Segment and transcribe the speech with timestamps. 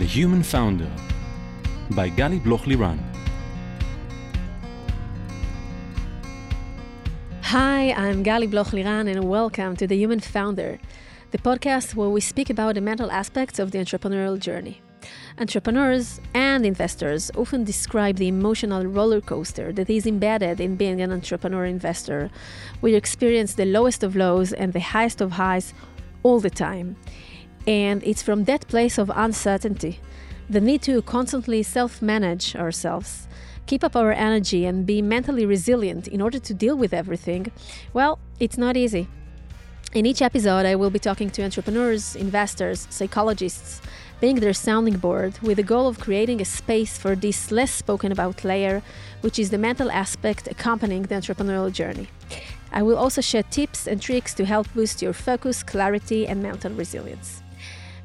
[0.00, 0.90] The Human Founder
[1.90, 2.98] by Gali Bloch Liran.
[7.42, 10.78] Hi, I'm Gali Bloch Liran, and welcome to The Human Founder,
[11.32, 14.80] the podcast where we speak about the mental aspects of the entrepreneurial journey.
[15.38, 21.12] Entrepreneurs and investors often describe the emotional roller coaster that is embedded in being an
[21.12, 22.30] entrepreneur investor,
[22.82, 25.74] you experience the lowest of lows and the highest of highs
[26.22, 26.96] all the time.
[27.66, 30.00] And it's from that place of uncertainty,
[30.48, 33.28] the need to constantly self manage ourselves,
[33.66, 37.52] keep up our energy, and be mentally resilient in order to deal with everything,
[37.92, 39.08] well, it's not easy.
[39.92, 43.80] In each episode, I will be talking to entrepreneurs, investors, psychologists,
[44.20, 48.12] being their sounding board with the goal of creating a space for this less spoken
[48.12, 48.82] about layer,
[49.22, 52.08] which is the mental aspect accompanying the entrepreneurial journey.
[52.72, 56.72] I will also share tips and tricks to help boost your focus, clarity, and mental
[56.72, 57.39] resilience.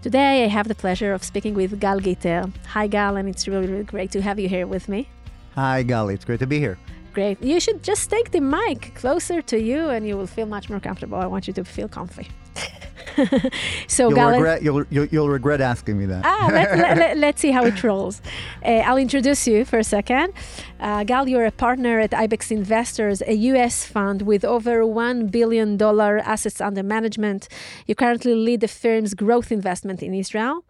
[0.05, 2.53] Today, I have the pleasure of speaking with Gal Gitter.
[2.67, 5.09] Hi, Gal, and it's really, really great to have you here with me.
[5.55, 6.13] Hi, Gali.
[6.13, 6.77] It's great to be here.
[7.11, 7.41] Great.
[7.41, 10.79] You should just take the mic closer to you and you will feel much more
[10.79, 11.17] comfortable.
[11.17, 12.27] I want you to feel comfy.
[13.87, 16.25] so, You'll Gal, regret, you'll, you'll, you'll regret asking me that.
[16.25, 18.21] ah, let, let, let, let's see how it rolls.
[18.63, 20.33] Uh, I'll introduce you for a second.
[20.79, 25.81] Uh, Gal, you're a partner at IBEX Investors, a US fund with over $1 billion
[25.81, 27.47] assets under management.
[27.87, 30.63] You currently lead the firm's growth investment in Israel.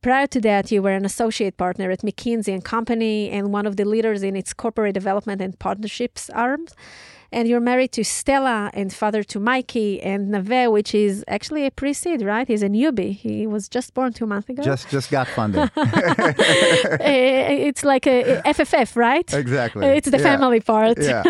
[0.00, 3.76] Prior to that, you were an associate partner at McKinsey and Company and one of
[3.76, 6.66] the leaders in its corporate development and partnerships arm.
[7.32, 11.70] And you're married to Stella and father to Mikey and Nave, which is actually a
[11.70, 12.46] pre-seed, right?
[12.46, 13.12] He's a newbie.
[13.14, 14.62] He was just born two months ago.
[14.62, 15.70] Just just got funded.
[17.00, 19.32] Eh, it's like a FFF, right?
[19.34, 19.86] exactly.
[19.86, 20.22] It's the Yeah.
[20.30, 20.98] family part.
[21.00, 21.22] Yeah.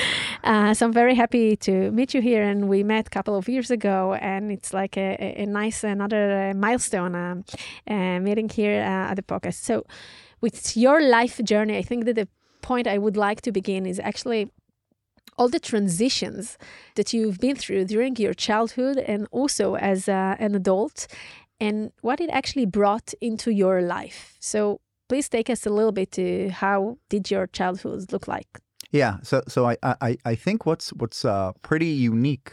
[0.44, 3.48] uh, so I'm very happy to meet you here, and we met a couple of
[3.48, 7.44] years ago, and it's like a, a- nice another uh, milestone um,
[7.88, 9.62] uh, meeting here uh, at the podcast.
[9.64, 9.84] So,
[10.40, 12.28] with your life journey, I think that the
[12.62, 14.50] point I would like to begin is actually
[15.38, 16.58] all the transitions
[16.94, 21.06] that you've been through during your childhood and also as uh, an adult,
[21.60, 24.36] and what it actually brought into your life.
[24.40, 24.80] So.
[25.08, 28.48] Please take us a little bit to how did your childhood look like?
[28.90, 29.18] Yeah.
[29.22, 32.50] So so I I, I think what's what's uh, pretty unique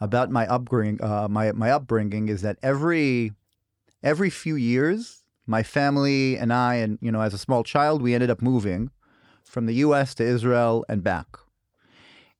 [0.00, 3.32] about my upbringing uh, my my upbringing is that every
[4.02, 8.14] every few years my family and I and you know as a small child we
[8.14, 8.90] ended up moving
[9.44, 10.14] from the U.S.
[10.16, 11.26] to Israel and back,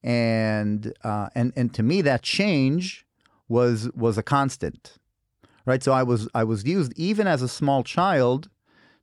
[0.07, 3.05] and uh, and and to me that change
[3.49, 4.99] was was a constant,
[5.67, 5.83] right?
[5.83, 8.49] So I was I was used even as a small child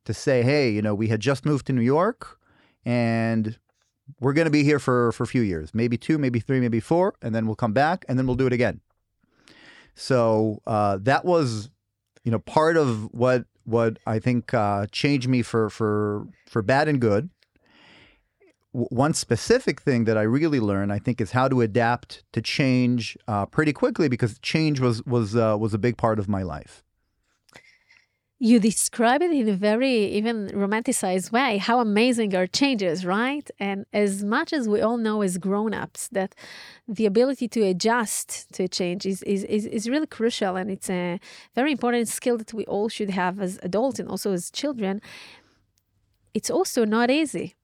[0.05, 2.39] to say, hey, you know, we had just moved to New York,
[2.85, 3.59] and
[4.21, 6.79] we're going to be here for for a few years, maybe two, maybe three, maybe
[6.79, 8.79] four, and then we'll come back, and then we'll do it again.
[9.95, 11.69] So uh, that was,
[12.23, 16.87] you know, part of what what I think uh, changed me for for for bad
[16.87, 17.29] and good.
[18.73, 23.15] One specific thing that I really learned, I think, is how to adapt to change
[23.27, 26.83] uh, pretty quickly because change was was uh, was a big part of my life.
[28.39, 31.59] You describe it in a very even romanticized way.
[31.59, 33.49] How amazing are changes, right?
[33.57, 36.35] And as much as we all know as grown-ups that
[36.85, 41.21] the ability to adjust to change is, is, is, is really crucial and it's a
[41.55, 45.01] very important skill that we all should have as adults and also as children.
[46.33, 47.55] It's also not easy.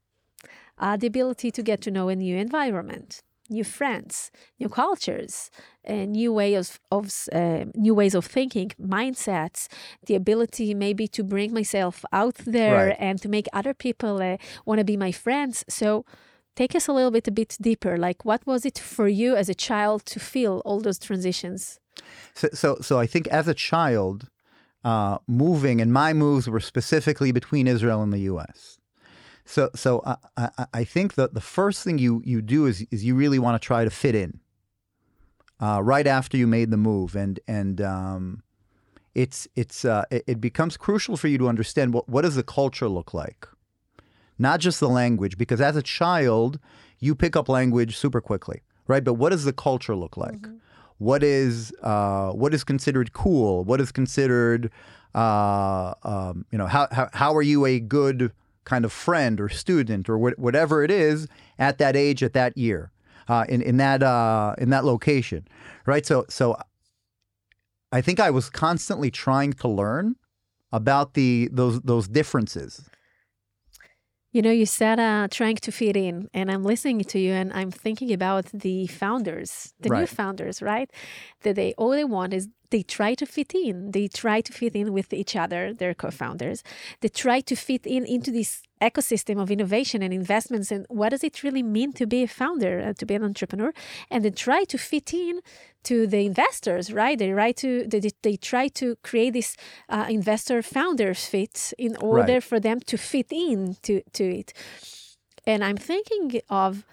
[0.80, 5.50] Uh, the ability to get to know a new environment, new friends, new cultures,
[5.88, 9.68] uh, new way of, of uh, new ways of thinking, mindsets,
[10.06, 12.96] the ability maybe to bring myself out there Right.
[13.00, 15.66] and to make other people uh, want to be my friends.
[15.68, 16.06] So
[16.56, 17.98] take us a little bit a bit deeper.
[17.98, 21.80] Like what was it for you as a child to feel all those transitions?
[22.34, 24.30] So, so, so I think as a child,
[24.86, 28.79] uh, moving and my moves were specifically between Israel and the U.S.
[29.50, 33.04] So, so I, I, I think that the first thing you you do is is
[33.04, 34.42] you really want to try to fit in.
[35.60, 38.44] Uh, right after you made the move, and and um,
[39.16, 42.44] it's it's uh, it, it becomes crucial for you to understand what what does the
[42.44, 43.48] culture look like,
[44.38, 46.60] not just the language, because as a child
[47.00, 49.04] you pick up language super quickly, right?
[49.04, 50.46] But what does the culture look like?
[51.00, 53.63] what is uh, what is considered cool?
[53.63, 54.69] What is considered
[55.16, 58.31] uh, um, you know how, how how are you a good
[58.69, 61.27] kind of friend or student or wh- whatever it is
[61.57, 62.92] at that age at that year
[63.27, 65.48] uh, in in that uh, in that location,
[65.86, 66.06] right?
[66.06, 66.56] So so
[67.92, 70.16] I think I was constantly trying to learn
[70.71, 72.89] about the those those differences.
[74.31, 77.52] You know, you said uh, trying to fit in, and I'm listening to you, and
[77.52, 80.90] I'm thinking about the founders, the new founders, right?
[81.42, 83.90] That they all they want is they try to fit in.
[83.92, 86.64] They try to fit in with each other, their co-founders.
[87.02, 91.24] They try to fit in into this ecosystem of innovation and investments, and what does
[91.24, 93.74] it really mean to be a founder, uh, to be an entrepreneur,
[94.10, 95.42] and they try to fit in
[95.84, 97.18] to the investors, right?
[97.20, 99.56] They try to they, they- they try to create this
[99.90, 102.44] uh, investor founder fit in order Right.
[102.44, 104.54] for them to fit in to, to it.
[105.46, 106.86] And I'm thinking of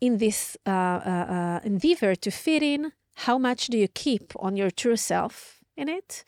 [0.00, 2.92] in this uh, uh, uh, endeavor to fit in,
[3.26, 6.24] how much do you keep on your true self in it?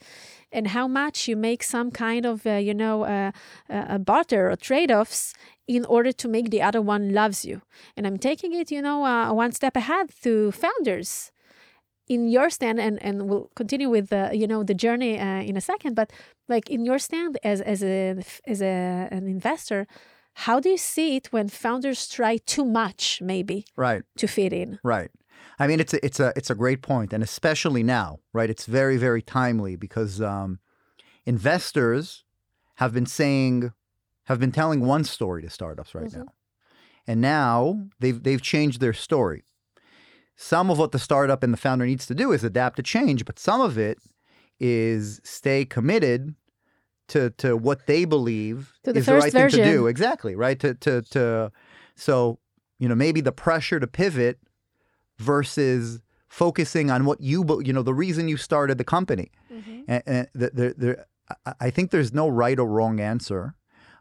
[0.51, 3.31] And how much you make some kind of, uh, you know, uh,
[3.69, 5.33] uh, a barter or trade offs
[5.67, 7.61] in order to make the other one loves you.
[7.95, 11.31] And I'm taking it, you know, uh, one step ahead to founders
[12.07, 15.57] in your stand and and we'll continue with the you know the journey uh, in
[15.57, 16.09] a second but
[16.47, 18.15] like in your stand as as a
[18.47, 19.85] as a an investor
[20.45, 24.03] how do you see it when founders try too much maybe Right.
[24.17, 25.11] to fit in Right.
[25.59, 28.49] I mean, it's a, it's a it's a great point, and especially now, right?
[28.49, 30.59] It's very very timely because um,
[31.25, 32.23] investors
[32.75, 33.71] have been saying,
[34.25, 36.17] have been telling one story to startups right Mhm.
[36.25, 36.33] now,
[37.07, 39.43] and now they've they've changed their story.
[40.35, 43.25] Some of what the startup and the founder needs to do is adapt to change,
[43.25, 43.97] but some of it
[44.59, 46.35] is stay committed
[47.07, 49.87] to to what they believe the is the right thing to do.
[49.87, 50.59] Exactly right.
[50.59, 51.51] To to to
[51.95, 52.39] so
[52.77, 54.39] you know maybe the pressure to pivot
[55.17, 59.31] versus focusing on what you you know the reason you started the company.
[59.51, 59.81] Mm-hmm.
[59.87, 61.05] And, and the, the, the,
[61.45, 63.55] I- I think there's no right or wrong answer,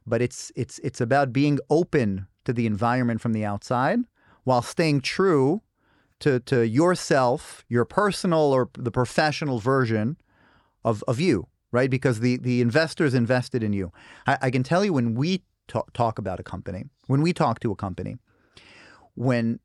[0.07, 4.01] but it's it's it's about being open to the environment from the outside
[4.45, 5.63] while staying true
[6.21, 10.17] to to yourself, your personal or the professional version
[10.85, 11.91] of of you, right?
[11.91, 13.93] Because the the investors invested in you.
[14.27, 17.61] I, I can tell you when we talk, talk about a company, when we talk
[17.61, 18.17] to a company,
[19.15, 19.59] when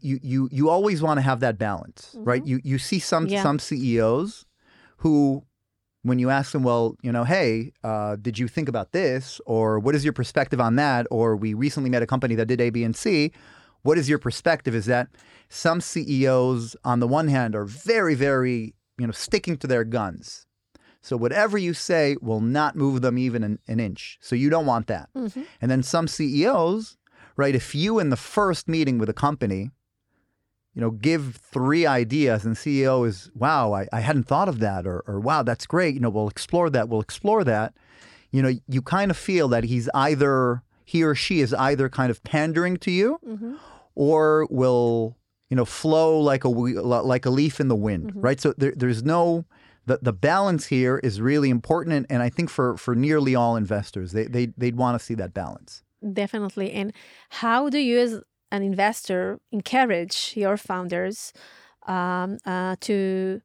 [0.00, 2.44] you you you, always want to have that balance, right?
[2.46, 3.42] You you see some Yeah.
[3.42, 4.44] some CEOs
[4.98, 5.44] who
[6.02, 9.40] when you ask them, well, you know, hey, uh, did you think about this?
[9.46, 11.06] Or what is your perspective on that?
[11.10, 13.32] Or we recently met a company that did A, B, and C.
[13.82, 14.74] What is your perspective?
[14.74, 15.08] Is that
[15.48, 20.46] some CEOs, on the one hand, are very, very, you know, sticking to their guns.
[21.02, 24.18] So whatever you say will not move them even an, an inch.
[24.20, 25.08] So you don't want that.
[25.16, 25.44] Mhm.
[25.60, 26.96] And then some CEOs,
[27.36, 27.54] right?
[27.54, 29.70] If you in the first meeting with a company,
[30.78, 34.86] you know, give three ideas and CEO is, wow, I, I hadn't thought of that,
[34.86, 35.92] or, or wow, that's great.
[35.94, 37.74] You know, we'll explore that, we'll explore that.
[38.30, 42.12] You know, you kind of feel that he's either, he or she is either kind
[42.12, 43.56] of pandering to you Mhm.
[43.96, 45.16] or will,
[45.50, 48.40] you know, flow like a, like a leaf in the wind, right?
[48.40, 49.46] So there, there's no,
[49.86, 51.96] the, the balance here is really important.
[51.96, 55.14] And, and I think for, for nearly all investors, they, they, they'd want to see
[55.14, 55.82] that balance.
[56.12, 56.92] definitely and
[57.30, 61.32] how do you as an investor encourage your founders
[61.86, 63.40] um, uh, to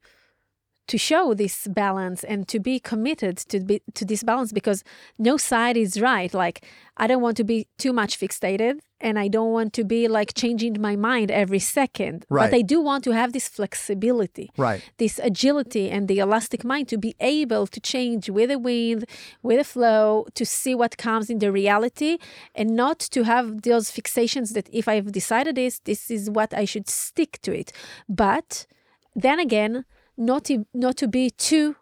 [0.87, 4.83] to show this balance and to be committed to be to this balance because
[5.17, 6.65] no side is right like
[6.97, 10.33] i don't want to be too much fixated and i don't want to be like
[10.33, 12.49] changing my mind every second Right.
[12.51, 14.81] but i do want to have this flexibility Right.
[14.97, 19.05] this agility and the elastic mind to be able to change with the wind,
[19.41, 22.17] with the flow, to see what comes in the reality,
[22.55, 26.65] and not to have those fixations that if I've decided this, this is what I
[26.65, 27.71] should stick to it.
[28.09, 28.65] But
[29.15, 29.85] then again,
[30.17, 31.75] not to, not to be too.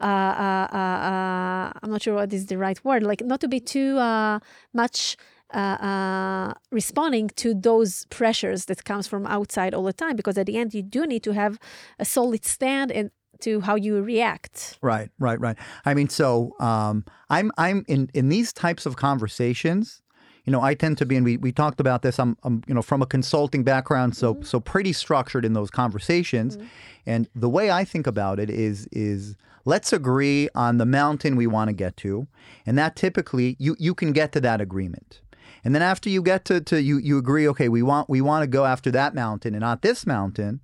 [0.00, 3.02] Uh, uh, uh, uh, I'm not sure what is the right word.
[3.02, 4.38] Like not to be too uh,
[4.72, 5.16] much
[5.52, 10.56] uh, responding to those pressures that comes from outside all the time because at the
[10.56, 11.58] end you do need to have
[11.98, 13.10] a solid stand and
[13.40, 15.56] to how you react Right, right, right.
[15.84, 20.02] I mean, so um, I'm I'm in in these types of conversations.
[20.48, 22.18] You know, I tend to be, and we, we talked about this.
[22.18, 24.44] I'm, I'm you know from a consulting background, so mm-hmm.
[24.44, 26.56] so pretty structured in those conversations.
[26.56, 26.66] Mm-hmm.
[27.04, 29.36] And the way I think about it is is
[29.66, 32.28] let's agree on the mountain we want to get to,
[32.64, 35.20] and that typically you you can get to that agreement.
[35.64, 38.42] And then after you get to, to you you agree, okay, we want we want
[38.42, 40.60] to go after that mountain and not this mountain.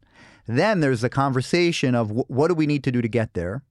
[0.47, 3.63] Then there's a conversation of wh- what do we need to do to get there,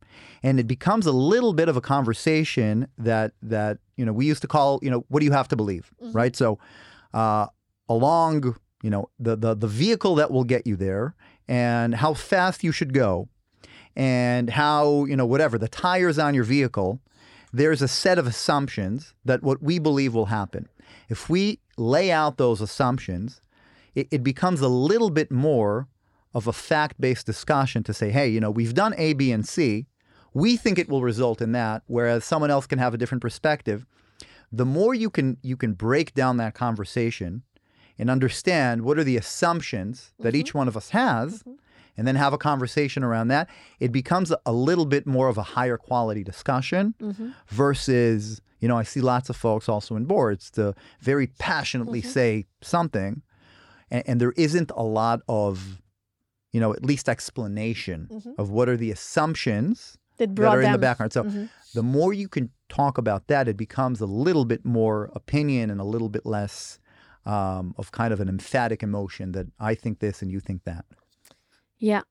[0.41, 4.41] and it becomes a little bit of a conversation that that you know we used
[4.41, 6.36] to call you know what do you have to believe, right?
[6.36, 6.60] So
[7.13, 7.48] uh,
[7.89, 11.15] along you know the, the the vehicle that will get you there
[11.48, 13.27] and how fast you should go
[13.96, 17.00] and how you know whatever the tires on your vehicle
[17.51, 20.67] there's a set of assumptions that what we believe will happen
[21.10, 23.41] if we lay out those assumptions
[23.96, 25.88] it, it becomes a little bit more
[26.34, 29.86] of a fact-based discussion to say hey you know we've done a b and c
[30.34, 33.86] we think it will result in that whereas someone else can have a different perspective.
[34.52, 37.44] The more you can you can break down that conversation
[37.98, 40.60] and understand what are the assumptions that each mm-hmm.
[40.60, 41.54] one of us has mm-hmm.
[41.98, 43.50] and then have a conversation around that
[43.80, 47.30] it becomes a, little bit more of a higher quality discussion mm-hmm.
[47.48, 52.46] versus you know i see lots of folks also in boards to very passionately say
[52.62, 53.22] something
[53.92, 55.82] and, and there isn't a lot of
[56.52, 60.77] you know at least explanation of what are the assumptions that that are in the
[60.77, 61.13] background.
[61.13, 61.24] So
[61.74, 65.79] the more you can talk about that, it becomes a little bit more opinion and
[65.79, 66.79] a little bit less
[67.25, 70.86] um, of kind of an emphatic emotion that I think this and you think that.
[71.77, 72.01] Yeah.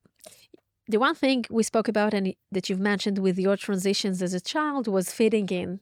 [0.87, 4.41] The one thing we spoke about and that you've mentioned with your transitions as a
[4.41, 5.79] child was fitting in.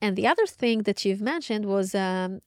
[0.00, 2.40] And the other thing that you've mentioned was um,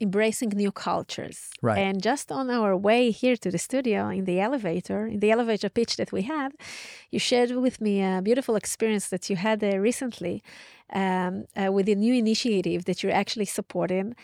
[0.00, 1.50] embracing new cultures.
[1.62, 1.78] Right.
[1.78, 5.68] And just on our way here to the studio in the elevator, in the elevator
[5.68, 6.52] pitch that we had,
[7.10, 10.42] you shared with me a beautiful experience that you had uh, recently
[10.92, 14.14] um, uh, with a new initiative that you're actually supporting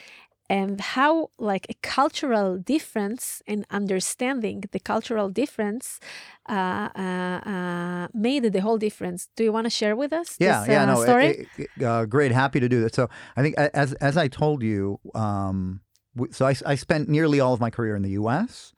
[0.48, 6.00] and how like a cultural difference and understanding the cultural difference
[6.48, 9.28] uh, uh, uh, made the whole difference.
[9.36, 11.38] Do you want to share with us Yeah, this yeah, uh, no, story?
[11.58, 12.94] eh, eh, uh, great, happy to do that.
[12.94, 15.80] So I think as as I told you, um,
[16.30, 18.72] so I, I spent nearly all of my career in the U.S.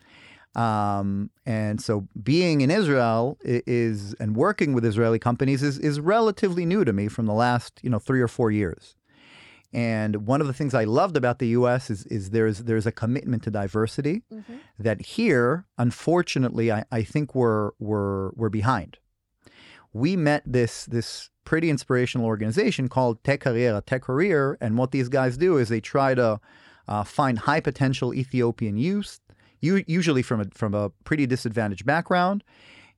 [0.55, 6.65] Um, and so being in Israel is and working with Israeli companies is is relatively
[6.65, 8.97] new to me from the last you know three or four years.
[9.73, 11.91] And one of the things I loved about the U.S.
[11.91, 14.23] is is there's there's a commitment to diversity
[14.79, 18.99] that here, unfortunately, I, I think we're we're we're behind.
[19.93, 25.09] We met this this pretty inspirational organization called Tech Carriera, Tech Career, and what these
[25.09, 26.41] guys do is they try to
[26.87, 29.21] uh, find high potential Ethiopian youth,
[29.61, 32.43] usually from a from a pretty disadvantaged background,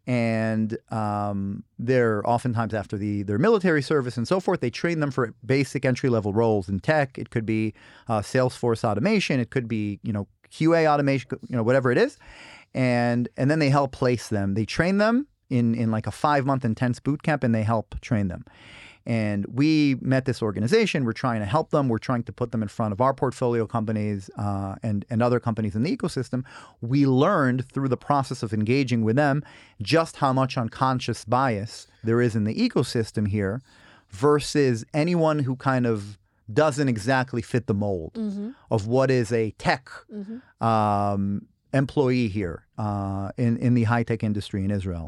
[0.07, 4.61] and um, they're oftentimes after the their military service and so forth.
[4.61, 7.19] They train them for basic entry level roles in tech.
[7.19, 7.75] It could be
[8.09, 9.40] uh, Salesforce automation.
[9.40, 11.30] It could be you know QA automation.
[11.49, 12.19] You know whatever it is,
[12.75, 14.54] and and then they help place them.
[14.54, 18.00] They train them in in like a five month intense boot camp, and they help
[18.00, 18.45] train them.
[19.11, 20.99] And we met this organization.
[21.05, 21.85] We're trying to help them.
[21.93, 25.40] We're trying to put them in front of our portfolio companies uh, and and other
[25.49, 26.40] companies in the ecosystem.
[26.93, 29.37] We learned through the process of engaging with them
[29.95, 31.73] just how much unconscious bias
[32.05, 33.55] there is in the ecosystem here,
[34.11, 35.99] versus anyone who kind of
[36.62, 38.12] doesn't exactly fit the mold
[38.71, 39.90] of what is a tech
[40.61, 45.07] um, employee here uh, in in the high tech industry in Israel.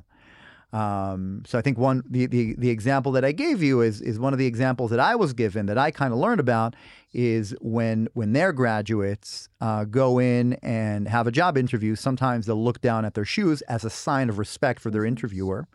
[0.73, 4.19] Um, so I think one the, the the example that I gave you is is
[4.19, 6.75] one of the examples that I was given that I kind of learned about
[7.13, 11.95] is when when their graduates uh, go in and have a job interview.
[11.95, 15.69] Sometimes they'll look down at their shoes as a sign of respect for their interviewer,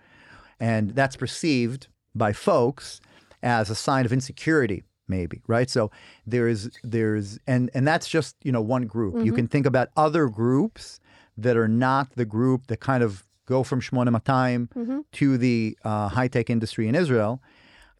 [0.60, 3.00] and that's perceived by folks
[3.44, 5.70] as a sign of insecurity maybe right?
[5.70, 5.92] So
[6.25, 9.24] there's there's and and that's just you know one group.
[9.24, 11.00] You can think about other groups
[11.38, 16.10] that are not the group that kind of go from Shmona Matayim to the uh,
[16.10, 17.42] high tech industry in Israel.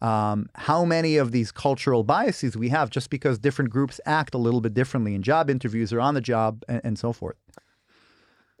[0.00, 4.38] Um, how many of these cultural biases we have just because different groups act a
[4.38, 7.36] little bit differently in job interviews or on the job and, and so forth.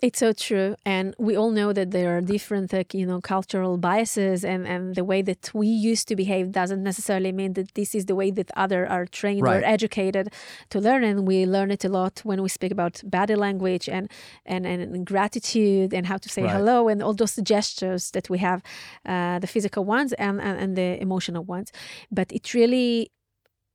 [0.00, 3.76] It's so true, and we all know that there are different, like, you know, cultural
[3.78, 7.96] biases, and and the way that we used to behave doesn't necessarily mean that this
[7.96, 10.28] is the way that other are trained or educated
[10.70, 11.02] to learn.
[11.02, 14.08] And we learn it a lot when we speak about body language and
[14.46, 16.52] and and gratitude and how to say Right.
[16.52, 18.62] hello and all those gestures that we have,
[19.04, 21.72] uh, the physical ones and, and and the emotional ones.
[22.10, 23.10] But it really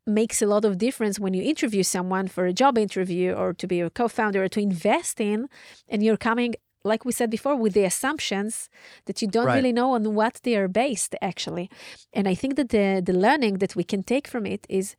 [0.05, 3.67] makes a lot of difference when you interview someone for a job interview or to
[3.67, 5.47] be a co-founder or to invest in
[5.87, 6.53] and you're coming
[6.85, 8.69] like we said before with the assumptions
[9.05, 9.55] that you don't Right.
[9.55, 11.69] really know on what they are based actually
[12.11, 14.95] and i think that the the learning that we can take from it is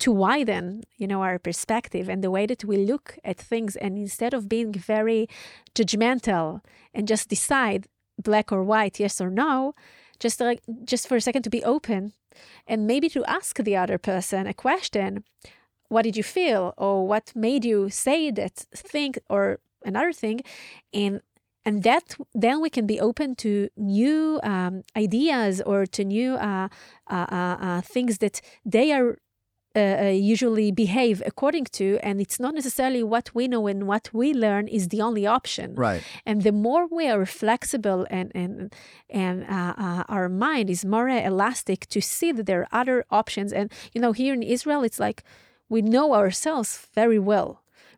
[0.00, 3.96] to widen you know our perspective and the way that we look at things and
[3.96, 5.28] instead of being very
[5.76, 6.60] judgmental
[6.94, 7.86] and just decide
[8.18, 9.74] black or white yes or no
[10.22, 12.12] just like just for a second to be open
[12.66, 15.24] and maybe to ask the other person a question.
[15.88, 16.72] What did you feel?
[16.78, 18.56] Or what made you say that
[18.92, 20.40] thing or another thing?
[20.94, 21.20] And
[21.64, 26.68] and that then we can be open to new um, ideas or to new uh,
[27.10, 29.18] uh, uh, uh, things that they are
[29.74, 34.10] uh, uh, usually behave according to and it's not necessarily what we know and what
[34.12, 36.02] we learn is the only option Right.
[36.26, 38.72] and the more we are flexible and and
[39.08, 43.52] and uh, uh, our mind is more elastic to see that there are other options
[43.52, 45.22] and you know here in israel it's like
[45.68, 47.50] we know ourselves very well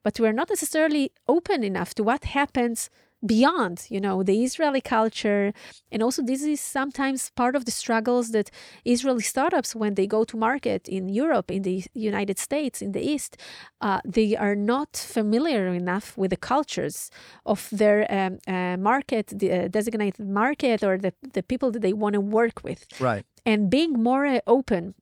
[0.05, 2.91] but we're not necessarily open enough to what happens
[3.27, 5.53] beyond you know the israeli culture
[5.93, 8.51] and also this is sometimes part of the struggles that
[8.85, 13.01] israeli startups when they go to market in europe in the united states in the
[13.01, 13.37] east
[13.81, 17.11] uh, they are not familiar enough with the cultures
[17.47, 21.93] of their um, uh, market the uh, designated market or the, the people that they
[21.93, 23.25] want to work with Right.
[23.47, 24.95] and being more uh, open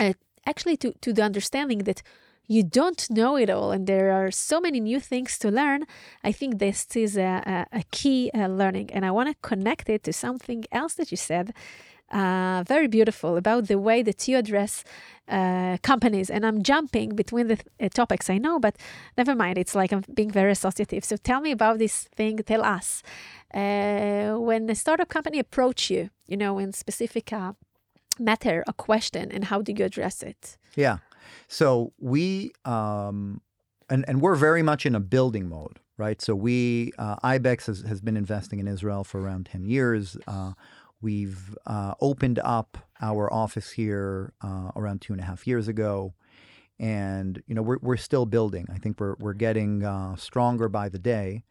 [0.00, 0.12] uh,
[0.46, 2.02] actually to, to the understanding that
[2.46, 5.84] you don't know it all and there are so many new things to learn.
[6.22, 9.88] I think this is a, a, a key uh, learning and i want to connect
[9.88, 11.52] it to something else that you said
[12.12, 14.84] uh, very beautiful about the way that you address
[15.28, 16.30] uh, companies.
[16.30, 18.76] And i'm jumping between the uh, topics i know but
[19.16, 21.04] never mind it's like i'm being very associative.
[21.04, 23.02] So tell me about this thing tell us
[23.54, 27.52] uh, when a startup company approach you you know in specific uh,
[28.18, 30.56] matter a question and how do you address it?
[30.74, 30.98] Yeah.
[31.48, 33.40] So we um,
[33.88, 36.20] and and we're very much in a building mode, right?
[36.20, 40.16] So we uh, Ibex has, has been investing in Israel for around ten years.
[40.26, 40.52] Uh,
[41.00, 46.14] we've uh, opened up our office here uh, around two and a half years ago,
[46.78, 48.66] and you know we're we're still building.
[48.72, 51.44] I think we're we're getting uh, stronger by the day.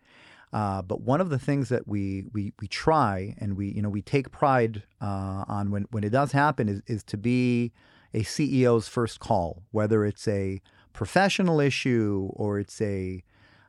[0.53, 3.89] Uh, but one of the things that we, we we try and we you know
[3.89, 7.73] we take pride on when, when it does happen is, is to be
[8.15, 10.61] a CEO's first call, whether it's a
[10.93, 13.23] professional issue or it's a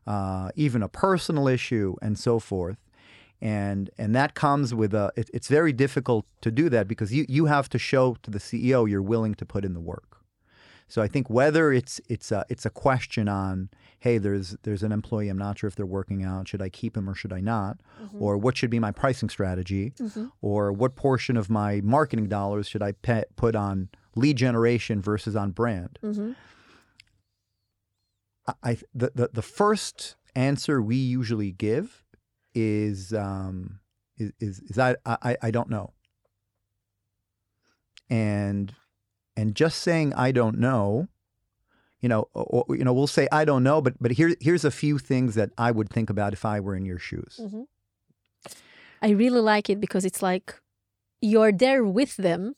[0.06, 2.78] uh, even a personal issue and so forth.
[3.40, 7.26] And and that comes with a it, it's very difficult to do that because you,
[7.28, 10.18] you have to show to the CEO you're willing to put in the work.
[10.88, 14.92] So I think whether it's it's a it's a question on hey there's there's an
[14.92, 17.40] employee I'm not sure if they're working out should I keep him or should I
[17.40, 17.78] not
[18.20, 19.92] or what should be my pricing strategy
[20.40, 25.36] or what portion of my marketing dollars should I pe- put on lead generation versus
[25.36, 25.98] on brand.
[26.02, 26.32] mm-hmm.
[28.62, 32.04] I, the, the the first answer we usually give
[32.54, 33.80] is um
[34.16, 35.92] is is, is I, I I don't know.
[38.08, 38.72] And
[39.36, 41.08] and just saying I don't know,
[42.00, 44.70] you know, or, you know, we'll say I don't know, but but here here's a
[44.70, 47.40] few things that I would think about if I were in your shoes.
[47.42, 47.62] Mm-hmm.
[49.02, 50.54] I really like it because it's like
[51.20, 52.54] you're there with them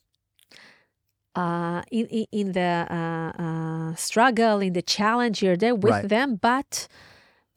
[1.40, 5.36] uh, in, in, in the uh, uh, struggle, in the challenge.
[5.42, 6.08] You're there with Right.
[6.14, 6.70] them, but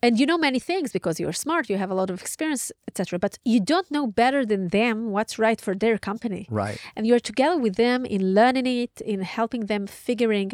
[0.03, 3.19] and you know many things because you're smart, you have a lot of experience, etc.
[3.25, 7.25] But you don't know better than them what's right for their company, Right, and you're
[7.32, 10.49] together with them in learning it, in helping them figuring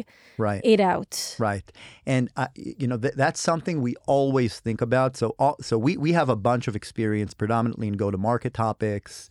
[0.46, 0.60] right.
[0.72, 1.12] it out.
[1.38, 1.66] Right,
[2.14, 2.48] and uh,
[2.80, 5.16] you know th- that's something we always think about.
[5.20, 8.52] So, all, so we we have a bunch of experience, predominantly in go to market
[8.52, 9.28] topics,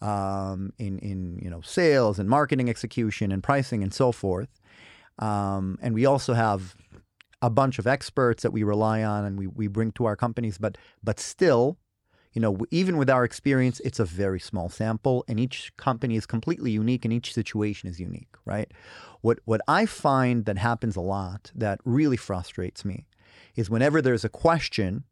[0.00, 4.48] um, in in you know sales and marketing execution and pricing and so forth.
[5.18, 6.76] Um, and we also have
[7.42, 10.58] a bunch of experts that we rely on and we, we bring to our companies.
[10.58, 11.78] But but still,
[12.32, 16.26] you know, even with our experience, it's a very small sample, and each company is
[16.26, 18.70] completely unique, and each situation is unique, right?
[19.20, 23.06] What what I find that happens a lot that really frustrates me
[23.56, 25.04] is whenever there's a question,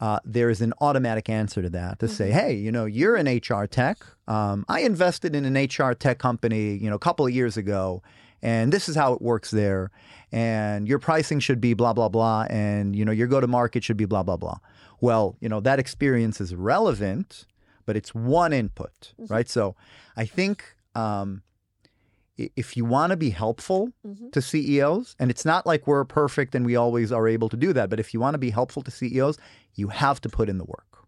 [0.00, 3.26] uh, there is an automatic answer to that to say, hey, you know, you're an
[3.26, 3.98] HR tech.
[4.26, 8.02] Um, I invested in an HR tech company, you know, a couple of years ago,
[8.42, 9.90] and this is how it works there.
[10.32, 13.84] And your pricing should be blah blah blah, and you know, your go to market
[13.84, 14.58] should be blah blah blah.
[15.00, 17.46] Well, you know, that experience is relevant,
[17.84, 19.48] but it's one input, right?
[19.48, 19.76] So,
[20.16, 20.76] I think.
[20.94, 21.42] Um,
[22.56, 24.32] if you want to be helpful Mhm.
[24.32, 27.72] to CEOs, and it's not like we're perfect and we always are able to do
[27.72, 29.38] that, but if you want to be helpful to CEOs,
[29.74, 31.06] you have to put in the work.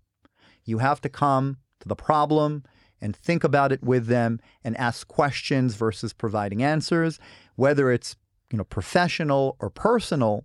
[0.65, 2.63] You have to come to the problem
[3.01, 7.19] and think about it with them and ask questions versus providing answers,
[7.57, 8.17] whether it's
[8.51, 10.45] you know professional or personal.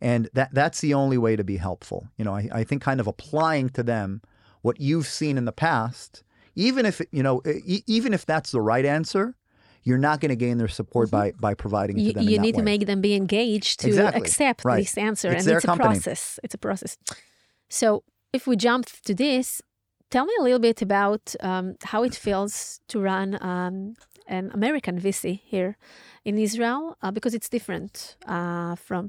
[0.00, 2.08] And that that's the only way to be helpful.
[2.18, 4.20] You know, I, I think kind of applying to them
[4.60, 6.22] what you've seen in the past,
[6.54, 7.40] even if you know,
[7.86, 9.34] even if that's the right answer,
[9.86, 12.24] you're not going to gain their support by by providing You, to them.
[12.24, 14.20] in you need to make them be engaged to Exactly.
[14.20, 14.82] accept Right.
[14.82, 15.86] this answer, It's and it's company.
[15.86, 16.22] a process.
[16.44, 16.92] It's a process.
[17.80, 17.86] So,
[18.38, 19.46] if we jump to this,
[20.14, 23.76] tell me a little bit about um, how it feels to run um,
[24.36, 25.70] an American VC here
[26.28, 29.04] in Israel, uh, because it's different uh, from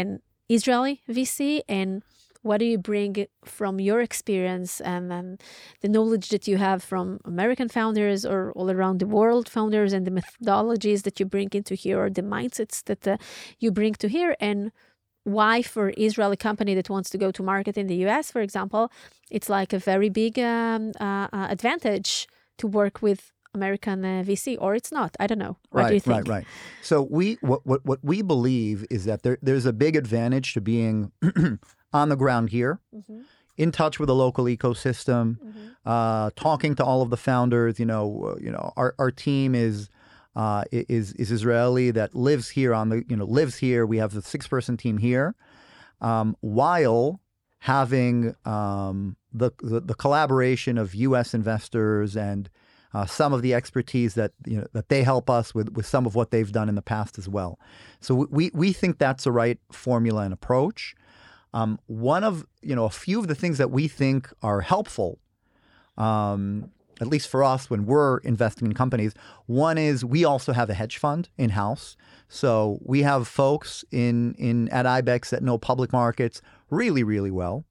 [0.00, 0.08] an
[0.56, 2.02] Israeli VC and
[2.42, 5.38] what do you bring from your experience and then
[5.80, 10.06] the knowledge that you have from American founders or all around the world founders and
[10.06, 13.16] the methodologies that you bring into here or the mindsets that uh,
[13.58, 14.72] you bring to here and
[15.24, 18.90] why for Israeli company that wants to go to market in the US, for example,
[19.30, 22.26] it's like a very big um, uh, uh, advantage
[22.58, 25.16] to work with American uh, VC, or it's not.
[25.18, 25.56] I don't know.
[25.70, 26.28] What right, do you think?
[26.28, 26.46] Right, right.
[26.82, 30.60] So we what, what what we believe is that there there's a big advantage to
[30.60, 31.10] being
[31.92, 33.22] on the ground here Mhm.
[33.56, 35.36] in touch with the local ecosystem,
[35.84, 37.78] uh, talking to all of the founders.
[37.78, 39.88] You know, uh, you know, our, our team is
[40.36, 43.84] uh, is is Israeli that lives here on the you know lives here.
[43.84, 45.34] We have the six person team here,
[46.00, 47.20] um, while
[47.58, 51.34] having um, the, the the collaboration of U.S.
[51.34, 52.48] investors and
[52.94, 56.06] uh, some of the expertise that you know that they help us with with some
[56.06, 57.58] of what they've done in the past as well.
[58.00, 60.94] So we we think that's the right formula and approach.
[61.52, 65.18] Um, one of you know a few of the things that we think are helpful,
[65.98, 69.14] um, at least for us when we're investing in companies.
[69.46, 71.96] One is we also have a hedge fund in house,
[72.28, 77.64] so we have folks in in at IBEX that know public markets really really well.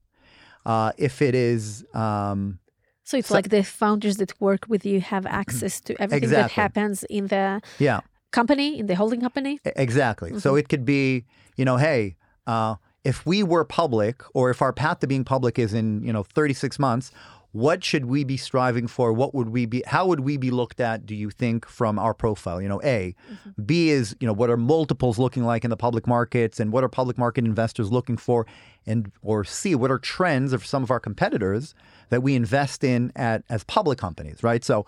[0.66, 2.58] Uh, if it is um,
[3.04, 6.50] So it's So- like the founders that work with you have access to everything that
[6.52, 9.58] happens in the yeah company, in the holding company.
[9.64, 10.38] Exactly.
[10.38, 11.24] So it could be,
[11.56, 12.16] you know, hey,
[12.46, 16.12] uh, if we were public, or if our path to being public is in, you
[16.12, 17.10] know, 36 months,
[17.52, 19.12] what should we be striving for?
[19.12, 19.82] What would we be?
[19.86, 21.04] How would we be looked at?
[21.04, 22.62] Do you think from our profile?
[22.62, 23.16] You know, A,
[23.64, 26.84] B is, you know, what are multiples looking like in the public markets, and what
[26.84, 28.46] are public market investors looking for,
[28.86, 31.74] and or C, what are trends of some of our competitors
[32.10, 34.64] that we invest in at as public companies, right?
[34.64, 34.86] So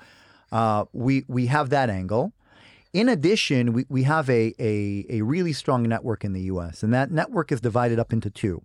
[0.52, 2.32] uh, we we have that angle.
[2.92, 6.92] In addition, we, we have a, a, a really strong network in the US, and
[6.92, 8.62] that network is divided up into two.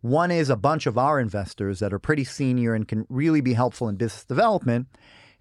[0.00, 3.52] One is a bunch of our investors that are pretty senior and can really be
[3.52, 4.86] helpful in business development.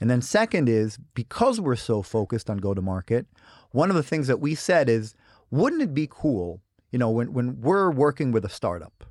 [0.02, 3.26] And then, second is because we're so focused on go to market,
[3.71, 5.15] one of the things that we said is
[5.50, 9.06] wouldn't it be cool, you know, when, when we're working with a startup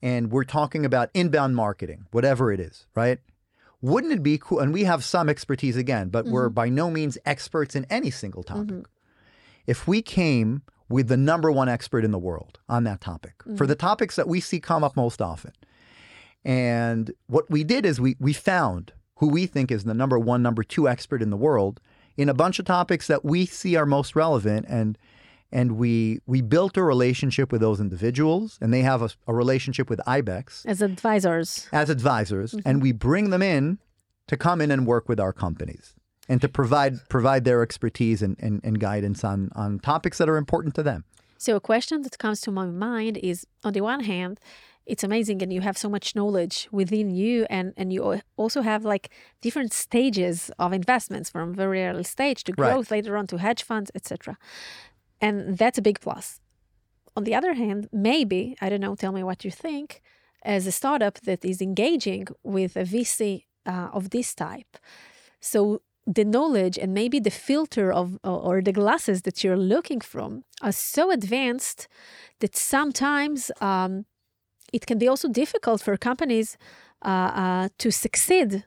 [0.00, 3.20] and we're talking about inbound marketing, whatever it is, right?
[3.82, 4.60] Wouldn't it be cool?
[4.60, 6.54] And we have some expertise again, but we're mm-hmm.
[6.54, 8.68] by no means experts in any single topic.
[8.68, 8.82] Mm-hmm.
[9.66, 13.66] If we came with the number one expert in the world on that topic for
[13.66, 13.86] the mm-hmm.
[13.86, 15.52] topics that we see come up most often,
[16.44, 20.42] and what we did is we we found who we think is the number one,
[20.42, 21.80] number two expert in the world
[22.16, 24.98] in a bunch of topics that we see are most relevant, and
[25.52, 29.90] and we we built a relationship with those individuals, and they have a, a relationship
[29.90, 31.68] with IBEX As advisors.
[31.72, 32.80] as advisors, and mm-hmm.
[32.80, 33.78] we bring them in
[34.28, 35.94] to come in and work with our companies
[36.28, 40.36] and to provide provide their expertise and, and, and guidance on on topics that are
[40.36, 41.04] important to them.
[41.38, 44.38] So a question that comes to my mind is on the one hand,
[44.86, 48.84] it's amazing and you have so much knowledge within you and and you also have
[48.84, 49.10] like
[49.40, 52.72] different stages of investments from very early stage to Right.
[52.72, 54.38] growth later on to hedge funds, etc.
[55.22, 56.40] And that's a big plus.
[57.16, 60.02] On the other hand, maybe, I don't know, tell me what you think,
[60.44, 64.76] as a startup that is engaging with a VC uh, of this type.
[65.40, 70.44] So the knowledge and maybe the filter of or the glasses that you're looking from
[70.60, 71.86] are so advanced
[72.40, 74.04] that sometimes um,
[74.72, 76.58] it can be also difficult for companies
[77.04, 78.64] uh, uh, to succeed,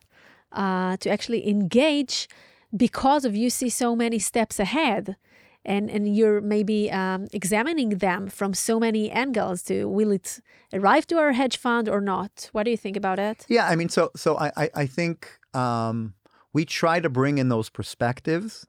[0.53, 2.29] uh, to actually engage
[2.75, 5.17] because of you see so many steps ahead.
[5.65, 10.39] And, and you're maybe um, examining them from so many angles to will it
[10.73, 12.49] arrive to our hedge fund or not?
[12.51, 13.45] What do you think about it?
[13.49, 16.13] Yeah, I mean, so so I I, think um,
[16.53, 18.67] we try to bring in those perspectives,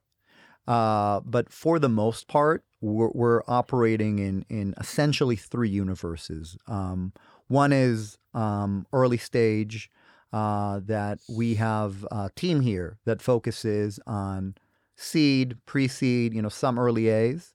[0.66, 6.56] uh, but for the most part, we're, we're operating in in essentially three universes.
[6.66, 7.12] Um,
[7.48, 9.90] one is um, early stage
[10.32, 14.54] uh, that we have a team here that focuses on
[14.96, 17.52] seed, pre-seed, you know, some early A's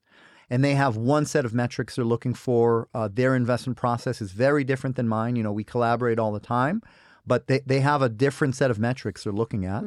[0.51, 2.89] and they have one set of metrics they're looking for.
[2.93, 5.37] Uh, their investment process is very different than mine.
[5.37, 6.81] You know, we collaborate all the time,
[7.25, 9.81] but they, they have a different set of metrics they're looking at.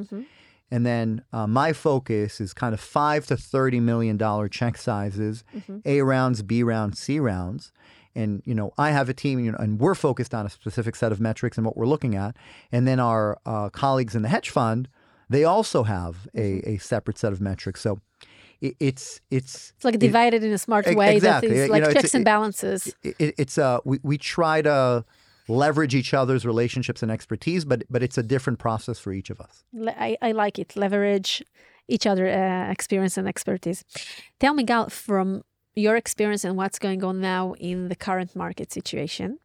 [0.71, 5.45] And then uh, my focus is kind of five to thirty million dollar check sizes,
[5.85, 7.71] A rounds, B rounds, C rounds.
[8.15, 10.97] And you know, I have a team, you know, and we're focused on a specific
[10.97, 12.37] set of metrics and what we're looking at.
[12.73, 14.89] And then our uh, colleagues in the hedge fund,
[15.31, 17.81] they also have a, a separate set of metrics.
[17.81, 18.01] So
[18.61, 21.49] it, it's it's It's like divided in a smart way exactly.
[21.49, 22.95] that is You like know, it's- checks and balances.
[23.03, 25.05] it, it- it's uh we, we try to
[25.49, 29.41] leverage each other's relationships and expertise, but but it's a different process for each of
[29.41, 29.65] us.
[30.09, 30.75] I, I like it.
[30.77, 31.43] Leverage
[31.87, 33.85] each other uh, experience and expertise.
[34.41, 35.43] Tell me, Gal, from
[35.77, 39.39] your experience and what's going on now in the current market situation,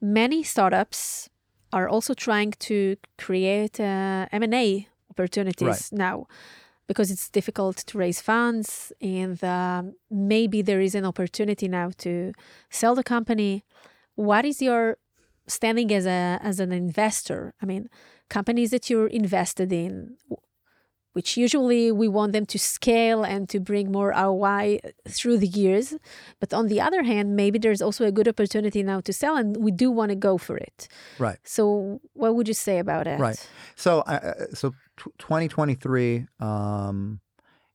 [0.00, 1.30] many startups
[1.72, 5.92] are also trying to create uh, M&A opportunities Right.
[5.92, 6.26] now
[6.86, 12.32] because it's difficult to raise funds and um, maybe there is an opportunity now to
[12.68, 13.64] sell the company.
[14.16, 14.96] What is your
[15.46, 17.54] standing as a as an investor?
[17.62, 17.88] I mean,
[18.28, 20.16] companies that you're invested in,
[21.12, 25.94] which usually we want them to scale and to bring more ROI through the years.
[26.38, 29.56] But on the other hand, maybe there's also a good opportunity now to sell, and
[29.56, 30.88] we do want to go for it.
[31.18, 31.38] Right.
[31.44, 33.18] So, what would you say about it?
[33.18, 33.48] Right.
[33.74, 37.20] So, uh, so t- 2023, um,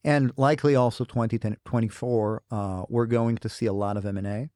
[0.03, 4.49] and likely also 2024, uh, we're going to see a lot of M and A,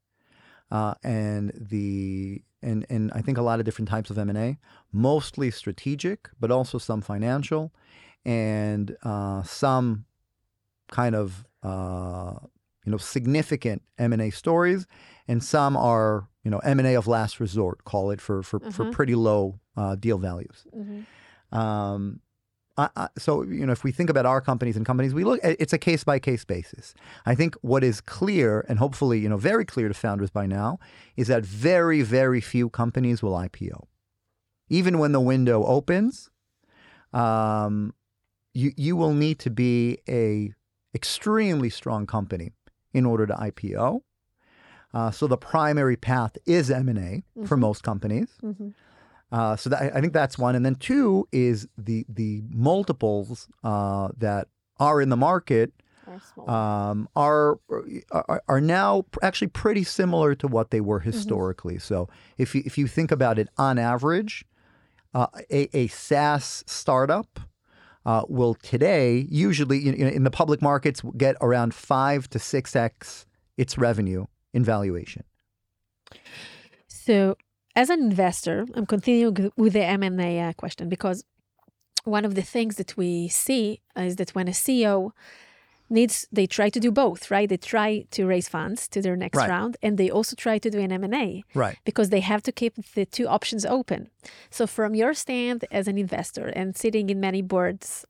[0.72, 4.38] uh, and the and and I think a lot of different types of M and
[4.38, 4.58] A,
[4.94, 7.74] mostly strategic, but also some financial
[8.26, 10.06] and uh, some
[10.92, 12.36] kind of uh,
[12.86, 14.86] you know significant M and A stories,
[15.28, 18.60] and some are you know M and A of last resort, call it for for,
[18.72, 18.92] for Mhm.
[18.92, 20.66] pretty low uh, deal values.
[20.76, 21.06] Mhm.
[21.58, 22.22] Um,
[22.78, 25.40] I, I, so you know, if we think about our companies and companies, we look.
[25.44, 26.94] It's a case by case basis.
[27.26, 30.80] I think what is clear, and hopefully you know very clear to founders by now,
[31.18, 33.88] is that very very few companies will IPO,
[34.70, 36.30] even when the window opens.
[37.12, 37.94] Um,
[38.54, 40.54] you you will need to be a
[40.94, 42.52] extremely strong company
[42.94, 44.02] in order to IPO.
[44.94, 47.60] Uh, so the primary path is M and A for Mhm.
[47.62, 48.30] most companies.
[48.44, 48.74] Mhm.
[49.32, 54.10] Uh, so that, I think that's one, and then two is the the multiples uh,
[54.18, 54.48] that
[54.80, 55.72] are in the market
[56.50, 57.60] um, are,
[58.12, 61.78] are are now actually pretty similar to what they were historically.
[61.78, 62.10] So
[62.40, 64.44] if you, if you think about it, on average,
[65.14, 67.40] uh, a, a SaaS startup
[68.10, 73.28] uh, will today usually in, in the public markets get around five to six x
[73.56, 75.24] its revenue in valuation.
[76.88, 77.38] So,
[77.76, 81.24] as an investor, I'm continuing with the M&A uh, question because
[82.04, 85.12] one of the things that we see is that when a CEO
[85.90, 87.48] needs, they try to do both, right?
[87.50, 89.50] They try to raise funds to their next Right.
[89.50, 91.78] round, and they also try to do an M&A Right.
[91.84, 94.10] because they have to keep the two options open.
[94.50, 98.06] So, from your stand as an investor and sitting in many boards,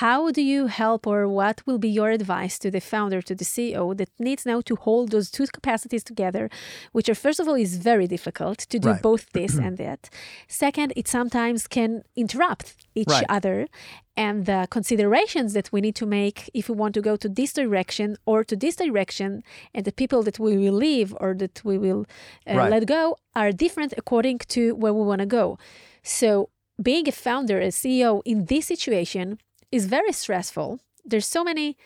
[0.00, 3.44] how do you help, or what will be your advice to the founder, to the
[3.44, 6.50] CEO that needs now to hold those two capacities together,
[6.90, 9.02] which are, first of all, is very difficult to do Right.
[9.02, 10.10] both this and that.
[10.48, 13.26] Second, it sometimes can interrupt each Right.
[13.28, 13.68] other.
[14.16, 17.52] And the considerations that we need to make if we want to go to this
[17.52, 19.42] direction or to this direction,
[19.74, 22.02] and the people that we will leave or that we will
[22.50, 22.70] uh, Right.
[22.74, 23.02] let go
[23.40, 25.58] are different according to where we want to go.
[26.02, 26.48] So,
[26.82, 29.38] being a founder, a CEO in this situation
[29.72, 30.80] is very stressful.
[31.04, 31.76] There's so many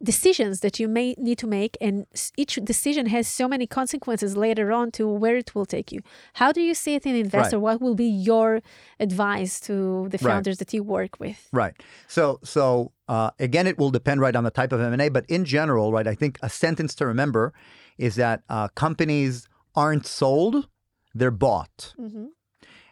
[0.00, 4.70] decisions that you may need to make, and each decision has so many consequences later
[4.70, 6.00] on to where it will take you.
[6.34, 7.58] How do you see it in investor?
[7.58, 8.62] What will be your
[9.00, 10.32] advice to the Right.
[10.32, 11.48] founders that you work with?
[11.52, 11.74] Right.
[12.06, 15.08] So so uh, again, it will depend right on the type of M and A,
[15.08, 17.52] but in general, right, I think a sentence to remember
[17.96, 20.68] is that uh, companies aren't sold;
[21.12, 21.94] they're bought.
[21.98, 22.26] Mm-hmm.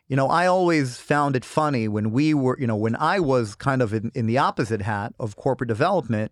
[0.09, 3.55] You know, I always found it funny when we were, you know, when I was
[3.55, 6.31] kind of in, in the opposite hat of corporate development,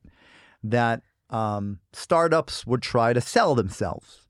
[0.63, 4.21] that um, startups would try to sell themselves.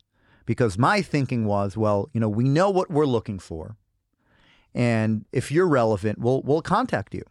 [0.47, 3.77] Because my thinking was, well, you know, we know what we're looking for.
[4.75, 7.23] And if you're relevant, we'll, we'll contact you.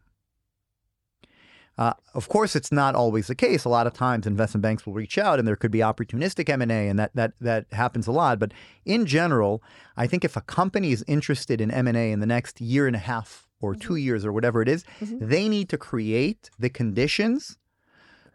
[1.78, 3.66] Uh, of course, it's not always the case.
[3.66, 6.62] A lot of times, investment banks will reach out, and there could be opportunistic M
[6.62, 8.38] and A, and that that that happens a lot.
[8.38, 8.54] But
[8.86, 9.64] in general,
[9.98, 12.86] I think if a company is interested in M and A in the next year
[12.86, 16.70] and a half or two years or whatever it is, they need to create the
[16.70, 17.58] conditions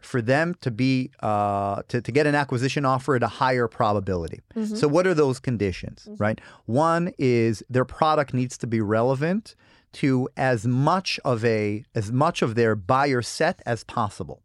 [0.01, 4.41] for them to be uh, to to get an acquisition offer at a higher probability.
[4.75, 6.09] So, what are those conditions?
[6.17, 6.41] Right.
[6.65, 9.55] One is their product needs to be relevant
[9.93, 14.43] to as much of a as much of their buyer set as possible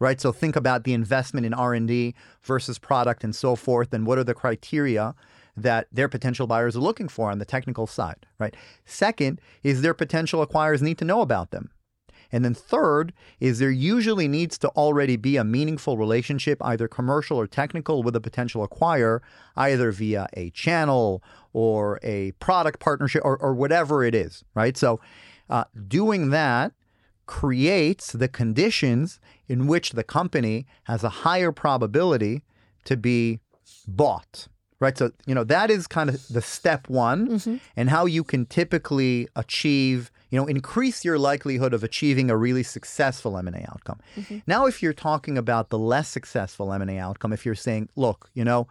[0.00, 0.20] right?
[0.20, 4.24] So think about the investment in r&d versus product and so forth and what are
[4.24, 5.14] the criteria
[5.56, 8.56] that their potential buyers are looking for on the technical side right?
[8.84, 11.70] Second is their potential acquirers need to know about them
[12.30, 17.36] and then third is there usually needs to already be a meaningful relationship, either commercial
[17.38, 19.20] or technical, with a potential acquirer,
[19.56, 24.76] either via a channel or a product partnership or, or whatever it is, right?
[24.76, 25.00] So
[25.48, 26.72] uh, doing that
[27.26, 32.42] creates the conditions in which the company has a higher probability
[32.84, 33.40] to be
[33.86, 34.48] bought.
[34.80, 34.96] Right.
[34.96, 39.26] So, you know, that is kind of the step one and how you can typically
[39.34, 43.98] achieve, you know, increase your likelihood of achieving a really successful M&A outcome.
[44.46, 48.44] Now, if you're talking about the less successful M&A outcome, if you're saying, look, you
[48.44, 48.68] know,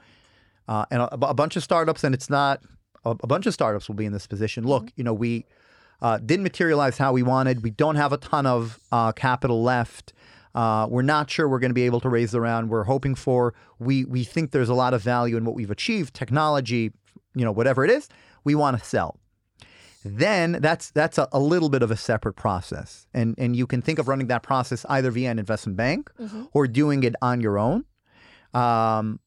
[0.67, 2.62] uh, and a, a bunch of startups, and it's not
[3.06, 4.65] a, a bunch of startups will be in this position.
[4.65, 5.46] Look, you know, we
[6.02, 7.63] uh, didn't materialize how we wanted.
[7.63, 10.13] We don't have a ton of uh, capital left.
[10.54, 13.15] Uh, we're not sure we're going to be able to raise the round we're hoping
[13.15, 13.54] for.
[13.80, 16.91] We we think there's a lot of value in what we've achieved, technology,
[17.36, 18.10] you know, whatever it is.
[18.43, 19.20] We want to sell.
[20.08, 23.82] Then that's that's a, a little bit of a separate process, and and you can
[23.82, 26.12] think of running that process either via an investment bank
[26.54, 27.86] or doing it on your own.
[28.54, 29.20] Um,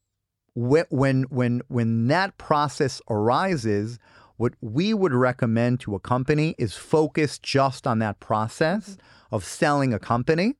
[0.54, 3.98] when when when that process arises,
[4.36, 8.96] what we would recommend to a company is focus just on that process
[9.30, 10.56] of selling a company,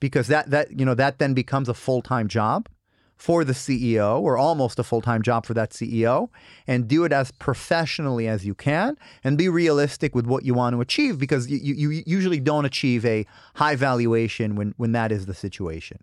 [0.00, 2.68] because that that you know that then becomes a full time job
[3.16, 6.28] for the CEO or almost a full time job for that CEO
[6.66, 10.74] and do it as professionally as you can and be realistic with what you want
[10.74, 15.10] to achieve because you, you, you usually don't achieve a high valuation when, when that
[15.10, 15.98] is the situation.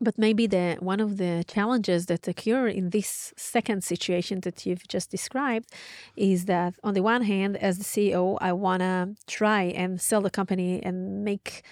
[0.00, 4.86] But maybe the one of the challenges that occur in this second situation that you've
[4.86, 5.72] just described
[6.14, 10.20] is that on the one hand, as the CEO, I want to try and sell
[10.20, 11.64] the company and make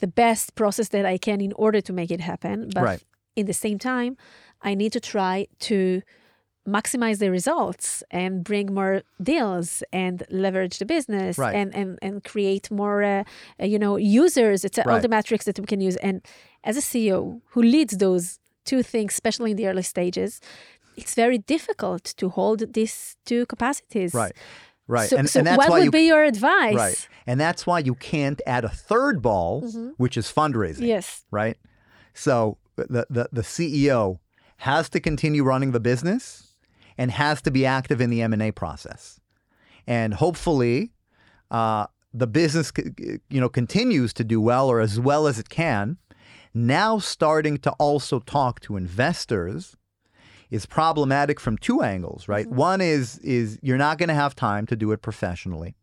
[0.00, 2.70] the best process that I can in order to make it happen.
[2.74, 3.02] But Right.
[3.36, 4.16] In the same time,
[4.62, 6.02] I need to try to
[6.66, 11.54] maximize the results and bring more deals and leverage the business Right.
[11.54, 13.24] and, and and create more uh,
[13.60, 16.22] uh, you know users it's all the metrics that we can use and
[16.70, 20.40] as a ceo who leads those two things especially in the early stages
[20.96, 24.32] it's very difficult to hold these two capacities Right.
[24.88, 25.10] Right.
[25.10, 27.08] so, and, so and that's what why would you be your advice Right.
[27.26, 29.52] And that's why you can't add a third ball,
[29.98, 30.86] which is fundraising.
[30.94, 31.58] yes Right.
[32.14, 34.18] So the, the, the CEO
[34.58, 36.54] has to continue running the business
[36.96, 39.20] and has to be active in the M&A process.
[39.86, 40.92] And hopefully
[41.50, 42.72] uh, the business
[43.28, 45.98] you know continues to do well or as well as it can.
[46.54, 49.76] Now starting to also talk to investors
[50.50, 52.48] is problematic from two angles, right?
[52.48, 55.74] One is is you're not going to have time to do it professionally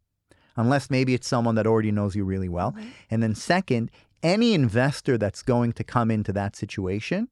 [0.55, 2.75] unless maybe it's someone that already knows you really well.
[3.09, 3.91] And then second,
[4.23, 7.27] any investor that's going to come into that situation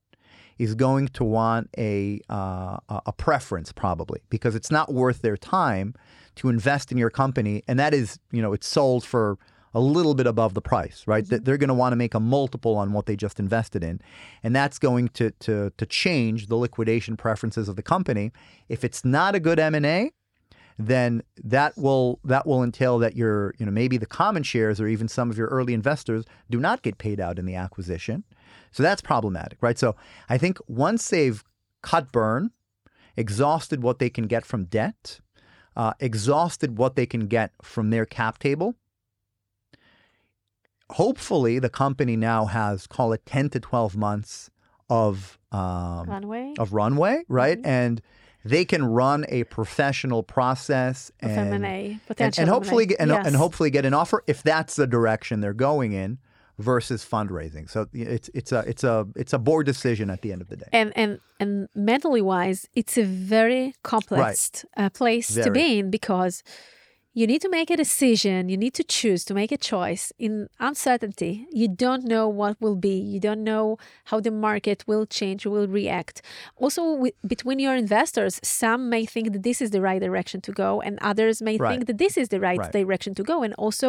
[0.57, 5.95] is going to want a uh, a preference probably because it's not worth their time
[6.35, 9.37] to invest in your company, and that is you know it's sold for
[9.73, 11.27] a little bit above the price, right?
[11.27, 14.01] That They're going to want to make a multiple on what they just invested in,
[14.43, 18.31] and that's going to to to change the liquidation preferences of the company.
[18.67, 20.11] If it's not a good M and A,
[20.79, 24.87] then that will that will entail that your you know maybe the common shares or
[24.87, 28.23] even some of your early investors do not get paid out in the acquisition.
[28.71, 29.77] So that's problematic, right?
[29.77, 29.95] So
[30.29, 31.43] I think once they've
[31.81, 32.51] cut burn,
[33.17, 35.19] exhausted what they can get from debt,
[35.75, 38.75] uh, exhausted what they can get from their cap table,
[40.91, 44.49] hopefully the company now has call it 10 to 12 months
[44.89, 47.59] of um, runway of runway, right?
[47.65, 48.01] And
[48.45, 52.89] they can run a professional process and, M&A, and, and hopefully M&A.
[52.89, 53.27] get, and, Yes.
[53.27, 56.19] and hopefully get an offer if that's the direction they're going in
[56.57, 57.69] versus fundraising.
[57.69, 60.57] So it's it's a it's a it's a board decision at the end of the
[60.57, 60.67] day.
[60.73, 66.43] and and and mentally wise it's a very complex uh, place to be in because
[67.19, 70.33] you need to make a decision you need to choose to make a choice in
[70.69, 73.65] uncertainty you don't know what will be you don't know
[74.09, 76.21] how the market will change will react
[76.63, 80.51] also with, between your investors some may think that this is the right direction to
[80.63, 81.69] go and others may Right.
[81.71, 82.71] think that this is the right, Right.
[82.79, 83.87] direction to go and also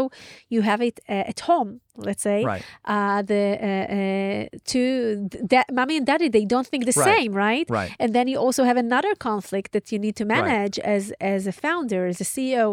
[0.54, 1.70] you have it uh, at home
[2.08, 2.64] let's say Right.
[2.94, 7.16] uh, the uh, uh, two that mommy and daddy they don't think the Right.
[7.16, 7.90] same right Right.
[8.02, 11.54] and then you also have another conflict that you need to manage as as a
[11.64, 12.66] founder as a ceo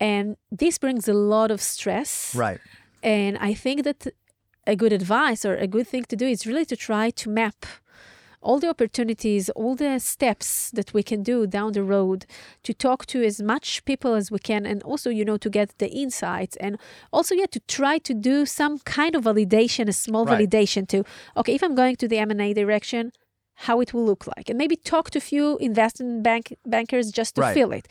[0.00, 2.60] and this brings a lot of stress Right.
[3.02, 4.06] and i think that
[4.66, 7.66] a good advice or a good thing to do is really to try to map
[8.42, 12.24] all the opportunities, all the steps that we can do down the road
[12.62, 15.76] to talk to as much people as we can, and also, you know, to get
[15.76, 16.78] the insights, and
[17.12, 20.32] also, yeah, to try to do some kind of validation, a small Right.
[20.48, 21.04] validation to,
[21.36, 23.12] okay, if I'm going to the M and A direction,
[23.66, 26.44] how it will look like, and maybe talk to a few investment bank
[26.74, 27.54] bankers just to Right.
[27.54, 27.86] feel it.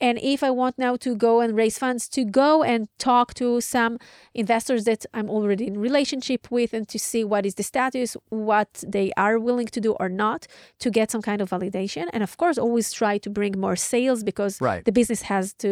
[0.00, 3.60] And if I want now to go and raise funds, to go and talk to
[3.60, 3.98] some
[4.34, 8.72] investors that I'm already in relationship with, and to see what is the status, what
[8.96, 10.40] they are willing to do or not,
[10.80, 12.04] to get some kind of validation.
[12.12, 14.84] And of course, always try to bring more sales because Right.
[14.84, 15.70] the business has to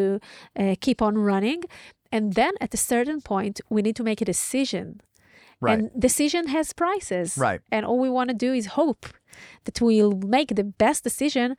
[0.60, 1.62] uh, keep on running.
[2.12, 5.00] And then at a certain point, we need to make a decision.
[5.60, 5.78] Right.
[5.78, 7.36] And decision has prices.
[7.36, 7.60] Right.
[7.70, 9.06] And all we want to do is hope
[9.64, 11.56] that we'll make the best decision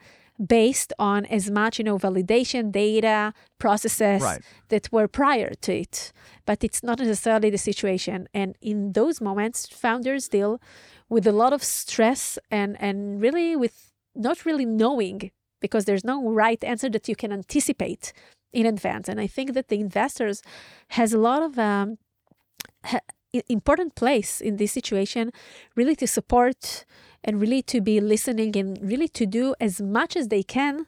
[0.47, 4.41] based on as much, you know, validation, data, processes Right.
[4.69, 6.11] that were prior to it.
[6.45, 8.27] But it's not necessarily the situation.
[8.33, 10.59] And in those moments, founders deal
[11.09, 16.27] with a lot of stress and, and really with not really knowing because there's no
[16.29, 18.12] right answer that you can anticipate
[18.52, 19.08] in advance.
[19.08, 20.41] And I think that the investors
[20.89, 21.97] has a lot of um,
[22.83, 22.99] ha-
[23.50, 25.32] important place in this situation,
[25.75, 26.86] really to support
[27.23, 30.86] and really to be listening and really to do as much as they can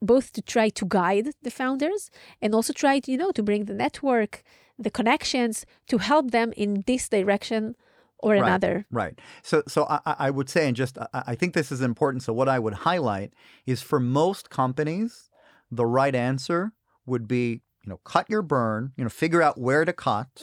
[0.00, 2.10] both to try to guide the founders
[2.40, 4.42] and also try to, you know, to bring the network,
[4.78, 7.74] the connections to help them in this direction
[8.18, 8.42] or Right.
[8.46, 8.86] another.
[8.90, 9.18] Right.
[9.42, 12.22] So, so I, I- would say, and just I, I think this is important.
[12.22, 13.32] So, what I would highlight
[13.66, 15.28] is for most companies,
[15.70, 16.72] the right answer
[17.04, 18.92] would be, you know, cut your burn.
[18.96, 20.42] You know, figure out where to cut.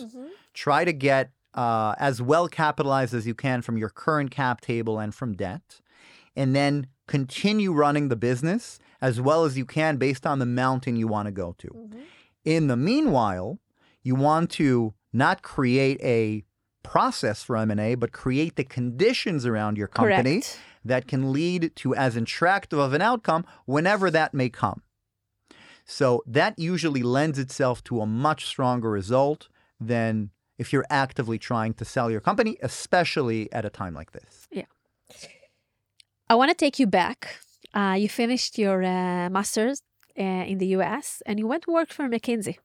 [0.53, 4.99] Try to get uh, as well capitalized as you can from your current cap table
[4.99, 5.81] and from debt,
[6.35, 10.95] and then continue running the business as well as you can based on the mountain
[10.95, 11.89] you want to go to.
[12.45, 13.59] In the meanwhile,
[14.03, 16.43] you want to not create a
[16.83, 20.59] process for M&A, but create the conditions around your company Correct.
[20.85, 24.81] that can lead to as attractive of an outcome whenever that may come.
[25.91, 31.73] So that usually lends itself to a much stronger result than if you're actively trying
[31.73, 34.47] to sell your company, especially at a time like this.
[34.51, 34.69] Yeah.
[36.29, 37.35] I want to take you back.
[37.73, 39.81] Uh, you finished your uh, master's
[40.17, 42.57] uh, in the US and you went to work for McKinsey.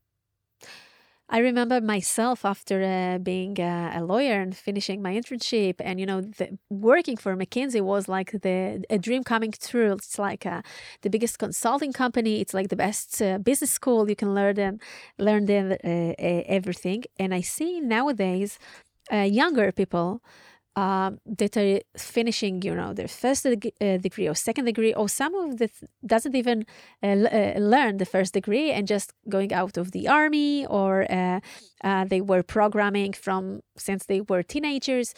[1.29, 6.07] I remember myself after uh, being uh, a lawyer and finishing my internship, and you
[6.07, 9.93] know, the, working for McKinsey was like the a dream coming true.
[9.95, 10.63] It's like uh,
[11.03, 12.41] the biggest consulting company.
[12.41, 14.09] It's like the best uh, business school.
[14.09, 14.79] You can learn them,
[15.19, 16.13] learn them uh,
[16.59, 17.03] everything.
[17.19, 18.59] And I see nowadays
[19.11, 20.21] younger people
[20.77, 25.09] um, that are finishing, you know, their first deg- uh, degree or second degree, or
[25.09, 26.67] some of the th- doesn't even
[27.03, 31.11] uh, l- uh, learn the first degree and just going out of the army, or
[31.11, 31.41] uh,
[31.83, 35.15] uh, they were programming from since they were teenagers,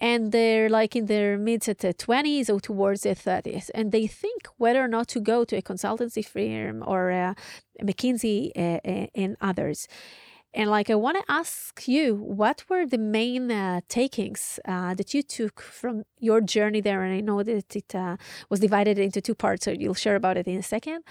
[0.00, 4.46] and they're like in their mid to twenties or towards their thirties, and they think
[4.58, 7.34] whether or not to go to a consultancy firm or uh,
[7.82, 9.88] McKinsey uh, uh, and others.
[10.56, 15.12] And like, I want to ask you, what were the main uh, takings uh, that
[15.12, 17.02] you took from your journey there?
[17.02, 18.16] And I know that it uh,
[18.48, 21.02] was divided into two parts, so you'll share about it in a second.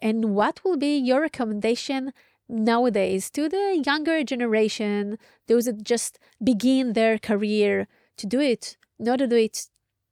[0.00, 2.12] And what will be your recommendation
[2.48, 7.86] nowadays to the younger generation, those that just begin their career
[8.16, 9.68] to do it, not to do it?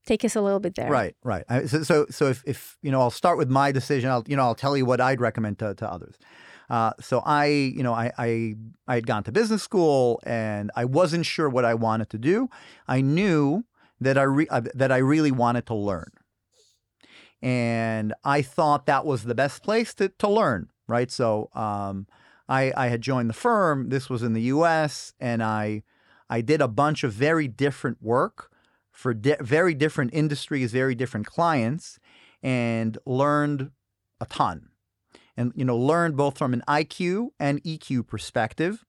[0.06, 0.88] Take us a little bit there.
[0.88, 1.44] Right, right.
[1.66, 4.08] So, so, so if, if you know, I'll start with my decision.
[4.08, 6.16] I'll, you know, I'll tell you what I'd recommend to, to others.
[6.70, 8.54] Uh, so I, you know, I, I,
[8.86, 12.48] I had gone to business school and I wasn't sure what I wanted to do.
[12.86, 13.64] I knew
[14.00, 16.12] that I re- uh, that I really wanted to learn,
[17.42, 20.68] and I thought that was the best place to to learn.
[20.86, 21.10] Right.
[21.10, 22.06] So, um,
[22.48, 23.90] I, I had joined the firm.
[23.90, 25.12] This was in the U.S.
[25.20, 25.82] and I,
[26.30, 28.50] I did a bunch of very different work
[28.90, 31.98] for di- very different industries, very different clients,
[32.42, 33.70] and learned
[34.20, 34.67] a ton.
[35.38, 38.84] And you know, learned both from an IQ and EQ perspective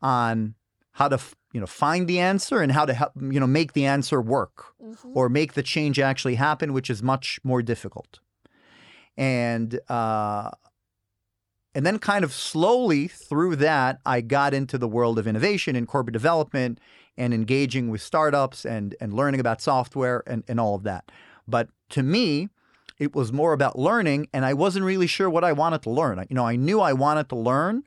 [0.00, 0.54] on
[0.92, 1.18] how to
[1.52, 4.74] you know find the answer and how to help you know make the answer work
[5.14, 8.20] or make the change actually happen, which is much more difficult.
[9.18, 10.50] And uh,
[11.74, 15.86] and then kind of slowly through that, I got into the world of innovation and
[15.86, 16.80] corporate development
[17.18, 21.12] and engaging with startups and and learning about software and, and all of that.
[21.46, 22.48] But to me,
[22.98, 26.24] it was more about learning, and I wasn't really sure what I wanted to learn.
[26.28, 27.84] You know, I knew I wanted to learn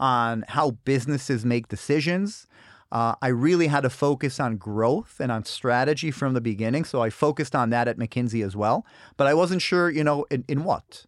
[0.00, 2.46] on how businesses make decisions.
[2.90, 7.02] Uh, I really had to focus on growth and on strategy from the beginning, so
[7.02, 8.86] I focused on that at McKinsey as well.
[9.16, 11.04] But I wasn't sure, you know, in, in what.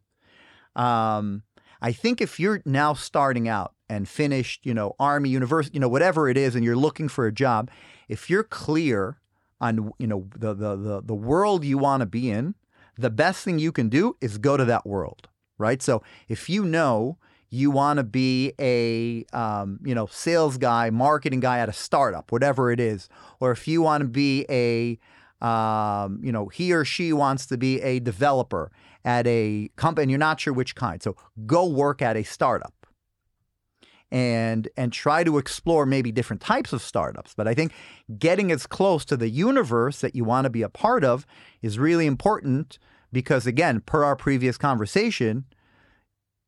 [0.77, 1.43] Um,
[1.81, 5.89] I think if you're now starting out and finished, you know, Army, University, you know,
[5.89, 7.71] whatever it is, and you're looking for a job,
[8.09, 9.19] if you're clear
[9.61, 12.55] on, you know, the the the, the world you want to be in,
[13.01, 15.29] the best thing you can do is go to that world,
[15.59, 15.83] right?
[15.83, 21.41] So if you know you want to be a, um, you know, sales guy, marketing
[21.41, 23.09] guy at a startup, whatever it is,
[23.41, 24.99] or if you want to be a
[25.45, 28.71] um, you know, he or she wants to be a developer
[29.05, 31.03] at a company and you're not sure which kind.
[31.03, 32.75] So go work at a startup
[34.13, 37.33] and and try to explore maybe different types of startups.
[37.35, 37.73] But I think
[38.19, 41.27] getting as close to the universe that you want to be a part of
[41.63, 42.79] is really important
[43.13, 45.45] because again, per our previous conversation,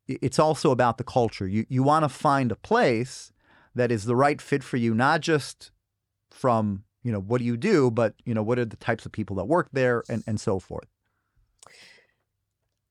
[0.07, 1.47] it's also about the culture.
[1.47, 3.33] You you want to find a place
[3.75, 5.71] that is the right fit for you, not just
[6.31, 9.13] from you know what do you do, but you know what are the types of
[9.13, 10.89] people that work there and and so forth.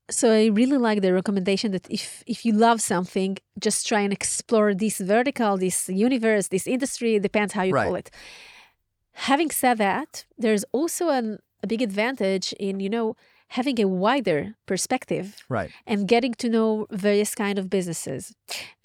[0.10, 4.12] So I really like the recommendation that if if you love something, just try and
[4.12, 8.12] explore this vertical, this universe, this industry, depends how you call it.
[9.14, 13.16] Having said that, there's also an, a big advantage in, you know,
[13.58, 14.42] having a wider
[14.72, 15.72] perspective Right.
[15.86, 18.34] and getting to know various kind of businesses,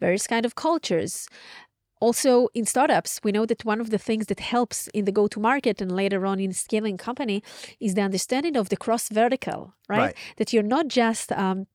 [0.00, 1.28] various kind of cultures.
[2.00, 5.80] Also, in startups, we know that one of the things that helps in the go-to-market
[5.80, 7.42] and later on in scaling company
[7.80, 9.98] is the understanding of the cross-vertical, right?
[9.98, 10.16] Right.
[10.36, 11.66] That you're not just um,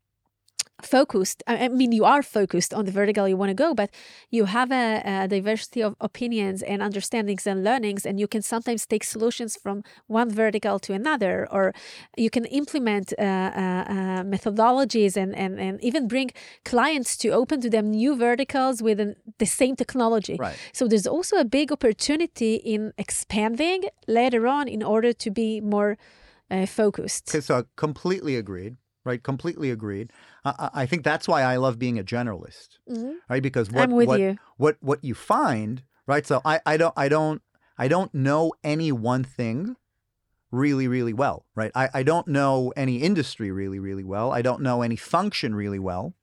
[0.86, 3.89] focused i I mean you are focused on the vertical you want to go but
[4.29, 8.86] you have a, a diversity of opinions and understandings and learnings and you can sometimes
[8.86, 11.73] take solutions from one vertical to another or
[12.17, 16.29] you can implement uh, uh, uh, methodologies and, and, and even bring
[16.65, 20.57] clients to open to them new verticals within the same technology Right.
[20.73, 25.97] so there's also a big opportunity in expanding later on in order to be more
[26.49, 28.75] uh, focused Okay, so completely agreed.
[29.04, 30.12] Right, completely agreed.
[30.45, 32.78] I, I think that's why I love being a generalist.
[32.89, 33.16] Mhm.
[33.30, 36.26] Right, because what what, you what what you find, right?
[36.26, 37.41] So I I don't I don't
[37.78, 39.76] I don't know any one thing
[40.52, 41.72] really really well, right?
[41.74, 44.32] I I don't know any industry really really well.
[44.32, 46.14] I don't know any function really well.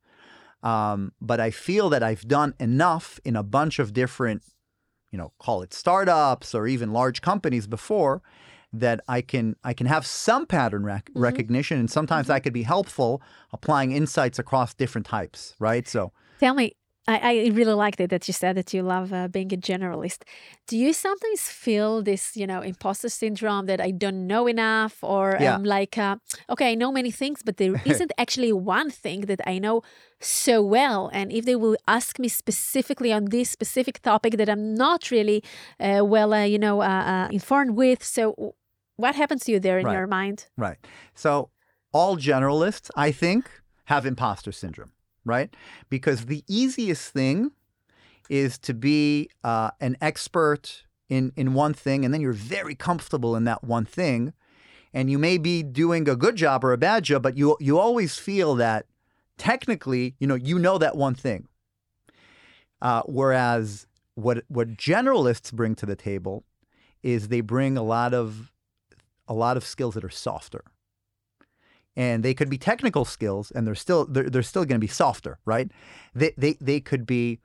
[0.62, 4.42] Um, but I feel that I've done enough in a bunch of different,
[5.12, 8.22] you know, call it startups or even large companies before
[8.72, 11.22] that I can I can have some pattern rec- Mhm.
[11.22, 15.86] recognition and sometimes that could be helpful applying insights across different types, right?
[15.88, 16.72] So Tell me,
[17.08, 20.18] I, I really liked it that you said that you love uh, being a generalist.
[20.66, 25.36] Do you sometimes feel this, you know, imposter syndrome that I don't know enough, or
[25.40, 25.54] Yeah.
[25.54, 26.16] um, like, uh,
[26.50, 29.82] okay, I know many things, but there isn't actually one thing that I know
[30.20, 31.08] so well.
[31.12, 35.42] And if they will ask me specifically on this specific topic that I'm not really
[35.80, 38.54] uh, well, uh, you know, uh, uh, informed with, so
[38.98, 39.94] what happens to you there in Right.
[39.94, 40.46] your mind?
[40.56, 40.76] Right.
[41.14, 41.50] So
[41.92, 43.48] all generalists, I think,
[43.86, 44.92] have imposter syndrome,
[45.24, 45.54] right?
[45.88, 47.52] Because the easiest thing
[48.28, 53.34] is to be uh, an expert in in one thing, and then you're very comfortable
[53.34, 54.34] in that one thing,
[54.92, 57.78] and you may be doing a good job or a bad job, but you you
[57.78, 58.84] always feel that
[59.38, 61.48] technically, you know, you know that one thing.
[62.82, 66.44] Uh, whereas what what generalists bring to the table
[67.02, 68.52] is they bring a lot of
[69.28, 70.64] a lot of skills that are softer.
[71.94, 74.92] And they could be technical skills and they're still they're, they're still going to be
[74.92, 75.70] softer, right?
[76.14, 77.40] They, they they could be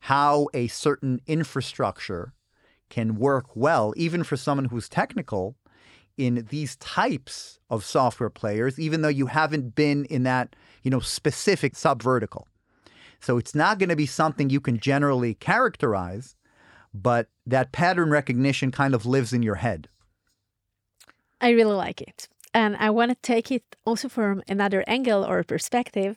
[0.00, 2.34] how a certain infrastructure
[2.90, 5.56] can work well even for someone who's technical
[6.18, 11.00] in these types of software players even though you haven't been in that, you know,
[11.00, 12.44] specific subvertical.
[13.20, 16.36] So it's not going to be something you can generally characterize,
[16.92, 19.88] but that pattern recognition kind of lives in your head.
[21.40, 22.28] I really like it.
[22.52, 26.16] And I want to take it also from another angle or perspective.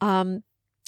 [0.00, 0.42] Um,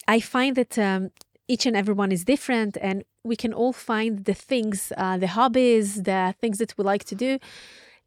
[0.07, 1.11] I find that um,
[1.49, 6.03] each and everyone is different, and we can all find the things, uh, the hobbies,
[6.03, 7.39] the things that we like to do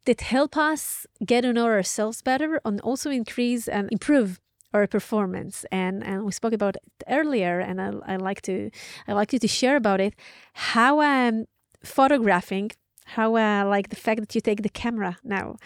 [0.04, 4.40] that help us get to know ourselves better and also increase and improve
[4.72, 5.66] our performance.
[5.72, 8.70] And, and we spoke about it earlier, and I, I like to
[9.08, 10.14] I like you to share about it.
[10.54, 11.46] How I'm
[11.82, 12.70] photographing
[13.16, 15.56] how uh, like the fact that you take the camera now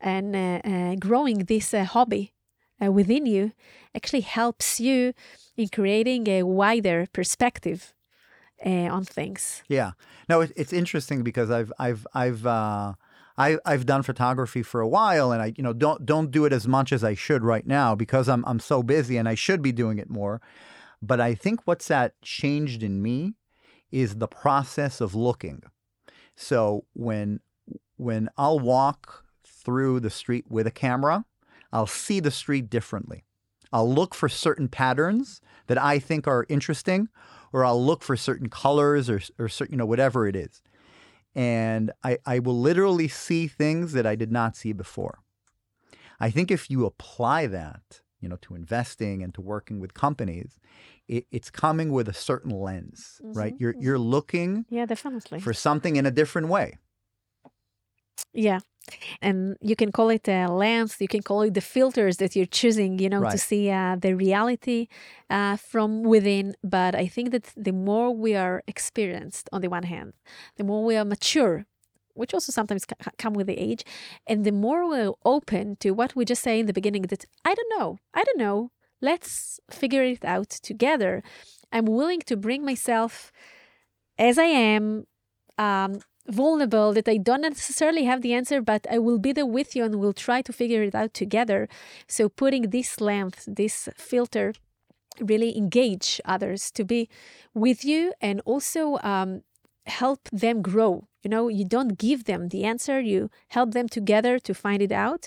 [0.00, 2.32] and uh, uh, growing this uh, hobby
[2.82, 3.52] uh, within you
[3.94, 5.12] actually helps you
[5.56, 7.92] in creating a wider perspective
[8.64, 9.90] on things Yeah.
[10.28, 12.46] No, it, it's interesting because I've I've I've
[13.36, 16.52] I I've done photography for a while, and I you know don't don't do it
[16.52, 19.60] as much as I should right now because I'm I'm so busy, and I should
[19.60, 20.40] be doing it more.
[21.02, 23.34] But I think what's that changed in me
[23.90, 25.62] is the process of looking.
[26.36, 27.40] So when
[27.96, 31.24] when I'll walk through the street with a camera,
[31.72, 33.24] I'll see the street differently.
[33.72, 37.08] I'll look for certain patterns that I think are interesting,
[37.52, 40.62] or I'll look for certain colors or or certain you know whatever it is,
[41.34, 45.18] and I I will literally see things that I did not see before.
[46.20, 50.58] I think if you apply that, you know, to investing and to working with companies,
[51.08, 53.54] it, it's coming with a certain lens, right?
[53.54, 53.84] Mhm, You're mhm.
[53.84, 56.78] you're looking yeah definitely for something in a different way.
[58.32, 58.60] yeah
[59.22, 62.46] and you can call it a lens you can call it the filters that you're
[62.46, 64.88] choosing you know to see uh, the reality
[65.30, 69.84] uh, from within but i think that the more we are experienced on the one
[69.84, 70.14] hand
[70.56, 71.66] the more we are mature
[72.14, 72.84] which also sometimes
[73.18, 73.84] come with the age
[74.26, 77.54] and the more we're open to what we just say in the beginning that i
[77.54, 81.22] don't know i don't know let's figure it out together
[81.72, 83.32] i'm willing to bring myself
[84.18, 85.06] as i am
[85.58, 89.76] um, vulnerable that I don't necessarily have the answer, but I will be there with
[89.76, 91.68] you and we'll try to figure it out together.
[92.08, 94.54] So putting this length, this filter,
[95.20, 97.08] really engage others to be
[97.52, 99.42] with you and also um,
[99.86, 101.06] help them grow.
[101.24, 104.92] You know, you don't give them the answer, you help them together to find it
[104.92, 105.26] out.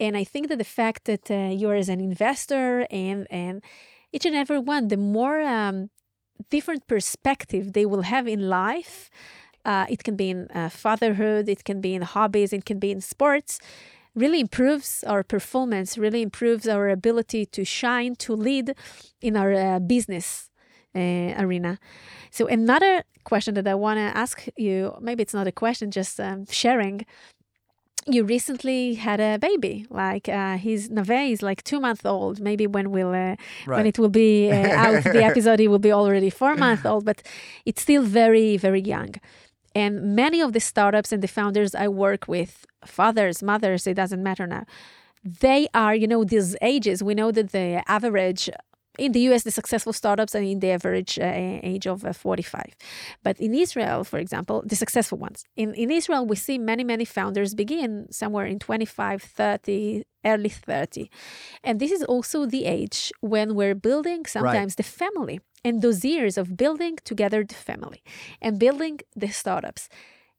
[0.00, 3.62] And I think that the fact that uh, you're as an investor and and
[4.12, 5.90] each and every one, the more um,
[6.50, 9.10] different perspective they will have in life,
[9.64, 12.90] uh, it can be in uh, fatherhood, it can be in hobbies, it can be
[12.90, 13.60] in sports.
[14.14, 18.74] really improves our performance, really improves our ability to shine, to lead
[19.20, 20.50] in our uh, business
[20.98, 21.78] uh, arena.
[22.30, 26.18] So, another question that I want to ask you maybe it's not a question, just
[26.20, 27.06] um, sharing.
[28.06, 32.40] You recently had a baby, like uh, his Nave is like two months old.
[32.40, 33.36] Maybe when we'll uh,
[33.66, 37.04] when it will be uh, out the episode, it will be already four months old,
[37.04, 37.22] but
[37.66, 39.12] it's still very very young.
[39.74, 44.22] And many of the startups and the founders I work with, fathers, mothers, it doesn't
[44.22, 44.64] matter now,
[45.22, 47.02] they are, you know, these ages.
[47.02, 48.50] We know that the average
[48.98, 51.24] in the US, the successful startups are in the average uh,
[51.62, 52.76] age of uh, 45.
[53.22, 57.04] But in Israel, for example, the successful ones, in, in Israel, we see many, many
[57.04, 61.10] founders begin somewhere in 25, 30, early 30.
[61.62, 66.36] And this is also the age when we're building sometimes the family and those years
[66.36, 68.02] of building together the family
[68.42, 69.88] and building the startups.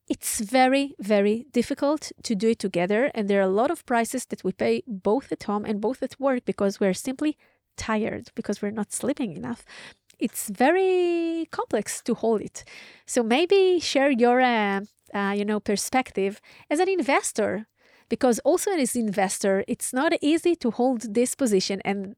[0.07, 3.12] It's very, very difficult to do it together.
[3.14, 6.01] And there are a lot of prices that we pay both at home and both
[6.01, 7.38] at work because we're simply
[7.80, 9.66] tired, because we're not sleeping enough.
[10.20, 12.64] It's very complex to hold it.
[13.06, 14.82] So maybe share your, uh,
[15.14, 17.68] uh, you know, perspective as an investor,
[18.10, 22.16] because also as an investor, it's not easy to hold this position and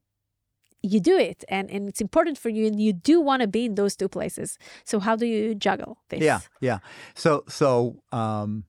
[0.82, 3.66] you do it and, and it's important for you and you do want to be
[3.66, 6.78] in those two places so how do you juggle this Yeah, yeah.
[7.14, 8.64] So, so um,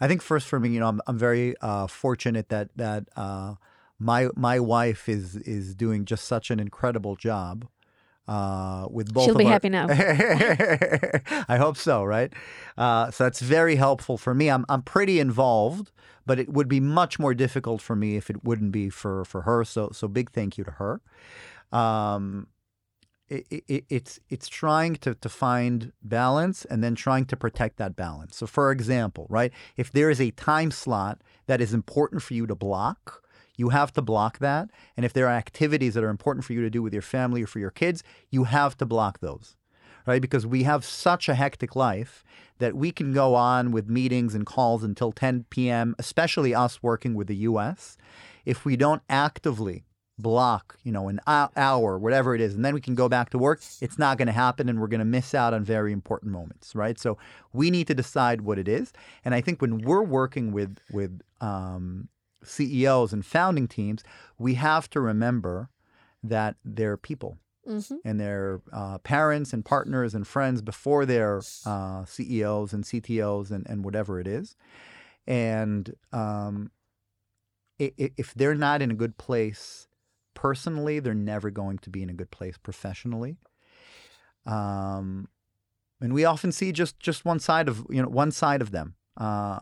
[0.00, 3.54] I think first for me, you know, I'm, I'm very uh, fortunate that that uh,
[4.04, 7.66] my my wife is is doing just such an incredible job
[8.28, 9.24] uh, with both.
[9.24, 9.86] She'll be our- happy now.
[11.48, 12.32] I hope so, right?
[12.76, 14.50] Uh, so that's very helpful for me.
[14.50, 15.90] I'm I'm pretty involved,
[16.26, 19.42] but it would be much more difficult for me if it wouldn't be for for
[19.42, 19.64] her.
[19.64, 21.00] So so big thank you to her.
[21.72, 22.48] Um,
[23.28, 27.96] it, it, it's it's trying to, to find balance and then trying to protect that
[27.96, 28.36] balance.
[28.36, 32.46] So, for example, right, if there is a time slot that is important for you
[32.46, 33.23] to block,
[33.56, 34.70] you have to block that.
[34.96, 37.42] And if there are activities that are important for you to do with your family
[37.42, 39.56] or for your kids, you have to block those,
[40.06, 40.20] right?
[40.20, 42.24] Because we have such a hectic life
[42.58, 47.14] that we can go on with meetings and calls until 10 p.m., especially us working
[47.14, 47.96] with the U.S.
[48.44, 49.84] If we don't actively
[50.16, 53.38] block, you know, an hour, whatever it is, and then we can go back to
[53.38, 56.30] work, it's not going to happen and we're going to miss out on very important
[56.30, 56.98] moments, right?
[56.98, 57.18] So
[57.52, 58.92] we need to decide what it is.
[59.24, 62.08] And I think when we're working with with um,
[62.44, 64.02] CEOs and founding teams,
[64.38, 65.68] we have to remember
[66.22, 67.96] that they're people Mhm.
[68.04, 73.66] and they're uh, parents and partners and friends before they're uh, CEOs and CTOs and,
[73.68, 74.56] and whatever it is.
[75.26, 76.70] And um,
[77.78, 79.88] if they're not in a good place
[80.34, 83.38] personally, they're never going to be in a good place professionally.
[84.46, 85.28] Um,
[86.00, 88.94] and we often see just just one side of you know one side of them.
[89.16, 89.60] Uh,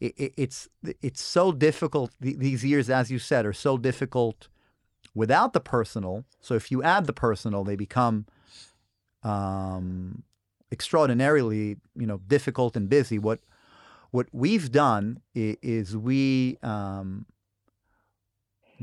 [0.00, 0.68] it, it, it's
[1.02, 2.12] it's so difficult.
[2.20, 4.48] These years, as you said, are so difficult
[5.14, 6.24] without the personal.
[6.40, 8.26] So if you add the personal, they become
[9.22, 10.22] um,
[10.70, 13.18] extraordinarily you know difficult and busy.
[13.18, 13.40] What
[14.10, 17.26] what we've done is, is we um,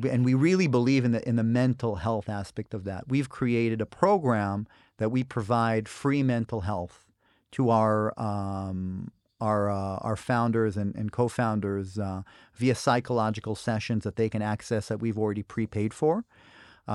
[0.09, 3.07] and we really believe in the in the mental health aspect of that.
[3.07, 7.05] We've created a program that we provide free mental health
[7.51, 9.11] to our um,
[9.45, 12.21] our uh, our founders and, and co-founders uh,
[12.61, 16.13] via psychological sessions that they can access that we've already prepaid for,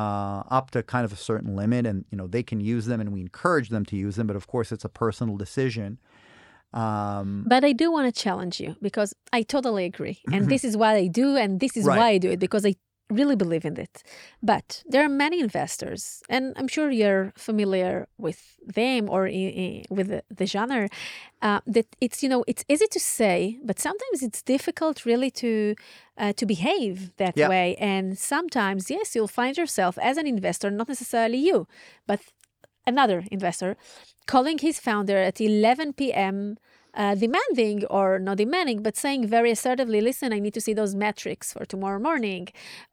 [0.01, 3.01] uh, up to kind of a certain limit, and you know they can use them,
[3.03, 4.27] and we encourage them to use them.
[4.27, 5.99] But of course, it's a personal decision.
[6.73, 10.19] Um, But I do want to challenge you because I totally agree.
[10.33, 11.99] And this is what I do, and this is Right.
[11.99, 12.75] why I do it because I
[13.11, 14.03] really believe in it.
[14.43, 19.25] But there are many investors, and I'm sure you're familiar with them or
[19.91, 20.89] with the, the genre.
[21.43, 25.75] Uh, that it's you know it's easy to say, but sometimes it's difficult really to
[26.19, 27.49] uh, to behave that Yeah.
[27.49, 27.77] way.
[27.77, 31.67] And sometimes, yes, you'll find yourself as an investor, not necessarily you,
[32.07, 32.21] but
[32.87, 33.77] another investor
[34.27, 36.57] calling his founder at 11 p.m.
[36.93, 40.95] Uh, demanding or not demanding, but saying very assertively, listen, I need to see those
[40.95, 42.49] metrics for tomorrow morning.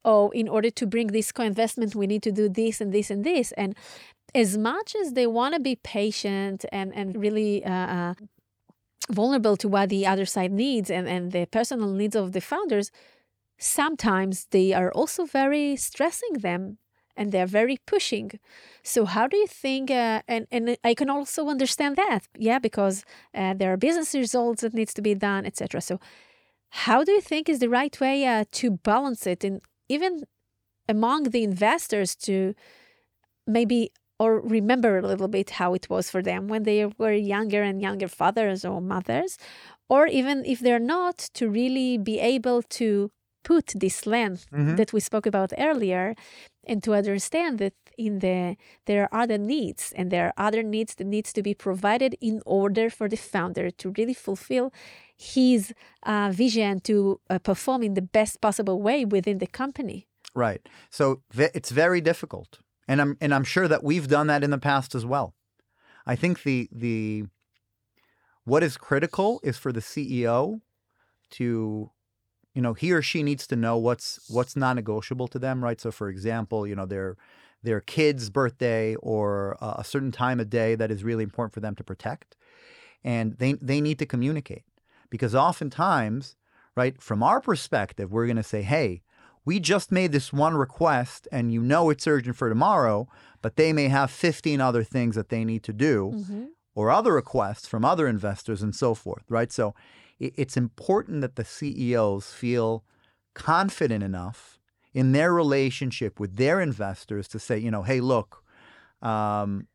[0.06, 3.10] Oh, in order to bring this co investment, we need to do this and this
[3.10, 3.52] and this.
[3.54, 3.76] And
[4.36, 8.14] as much as they want to be patient and, and really uh, uh,
[9.10, 12.92] vulnerable to what the other side needs and, and the personal needs of the founders,
[13.58, 16.78] sometimes they are also very stressing them
[17.18, 18.32] and they're very pushing.
[18.84, 19.92] So how do you think?
[19.92, 23.04] Uh, and and I can also understand that, yeah, because
[23.34, 25.82] uh, there are business results that needs to be done, etc.
[25.82, 26.00] So
[26.86, 30.24] how do you think is the right way uh, to balance it, and even
[30.90, 32.54] among the investors to
[33.48, 37.62] maybe or remember a little bit how it was for them when they were younger
[37.62, 39.38] and younger fathers or mothers,
[39.90, 43.12] or even if they're not, to really be able to
[43.44, 44.76] put this lens Mhm.
[44.78, 46.16] that we spoke about earlier
[46.68, 48.56] and to understand that in the
[48.86, 52.42] there are other needs and there are other needs that needs to be provided in
[52.46, 54.72] order for the founder to really fulfill
[55.16, 60.08] his uh, vision to uh, perform in the best possible way within the company
[60.38, 60.70] Right.
[60.92, 64.52] So ve- it's very difficult, and I'm and I'm sure that we've done that in
[64.52, 65.34] the past as well.
[66.06, 67.24] I think the the
[68.44, 70.62] what is critical is for the CEO
[71.32, 71.90] to
[72.58, 75.92] you know he or she needs to know what's what's non-negotiable to them right so
[75.92, 77.16] for example you know their
[77.62, 81.60] their kid's birthday or uh, a certain time of day that is really important for
[81.60, 82.36] them to protect
[83.04, 84.64] and they they need to communicate
[85.12, 86.36] because oftentimes
[86.76, 89.04] right from our perspective we're going to say hey
[89.46, 93.08] we just made this one request and you know it's urgent for tomorrow
[93.44, 96.48] but they may have 15 other things that they need to do Mhm.
[96.74, 99.52] or other requests from other investors and so forth, right?
[99.52, 99.74] So
[100.20, 102.84] it's important that the CEOs feel
[103.34, 104.60] confident enough
[104.94, 108.44] in their relationship with their investors to say, you know, hey, look,
[109.02, 109.68] um,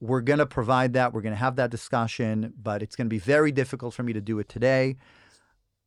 [0.00, 1.12] we're going to provide that.
[1.12, 4.12] We're going to have that discussion, but it's going to be very difficult for me
[4.12, 4.96] to do it today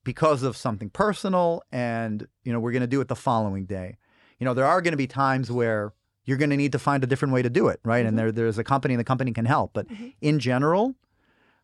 [0.04, 1.62] because of something personal.
[1.72, 3.98] And, you know, we're going to do it the following day.
[4.40, 5.94] You know, there are going to be times where
[6.26, 8.06] you're going to need to find a different way to do it, right?
[8.06, 8.10] Mhm.
[8.10, 9.72] And there, there's a company, and the company can help.
[9.74, 10.14] But Mhm.
[10.22, 10.96] in general,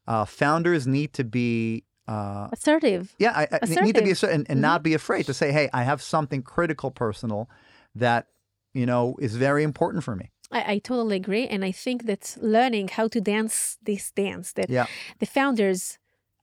[0.08, 4.12] uh, founders need to be, uh, assertive yeah, I, I need to be Assertive.
[4.12, 7.50] asser- and, and not be afraid to say, hey, I have something critical, personal
[7.96, 8.28] that
[8.74, 10.32] you know is very important for me.
[10.52, 11.46] I, I totally agree.
[11.48, 14.86] And I think that learning how to dance this dance, that Yeah.
[15.20, 15.98] the founders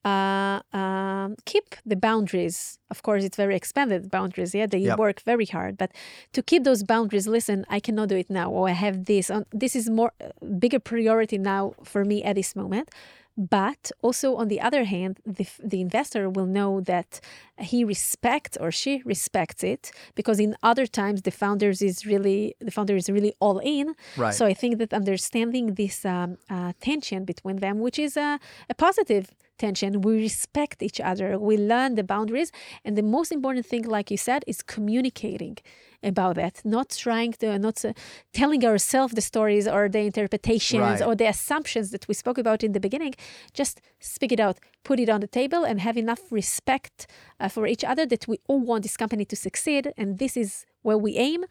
[0.05, 2.79] uh, um, keep the boundaries.
[2.91, 4.55] Of course, it's very expanded boundaries.
[4.55, 4.99] Yeah, they Yep.
[4.99, 5.91] work very hard, but
[6.33, 9.31] to keep those boundaries, listen, I cannot do it now, or I have this.
[9.31, 10.27] On, this is more uh,
[10.59, 12.91] bigger priority now for me at this moment.
[13.37, 17.21] But also, on the other hand, the, the investor will know that
[17.59, 22.71] he respects or she respects it because in other times the founders is really the
[22.71, 23.95] founder is really all in.
[24.17, 24.33] Right.
[24.33, 28.39] So I think that understanding this um, uh, tension between them, which is a,
[28.71, 32.53] a positive tension, we respect each other, we learn the boundaries,
[32.85, 35.59] and the most important thing, like you said, is communicating
[36.05, 37.93] about that, not trying to, not uh,
[38.33, 41.03] telling ourselves the stories or the interpretations Right.
[41.03, 43.15] or the assumptions that we spoke about in the beginning.
[43.53, 47.07] Just speak it out, put it on the table, and have enough respect
[47.41, 50.65] uh, for each other that we all want this company to succeed, and this is
[50.83, 51.45] where we aim.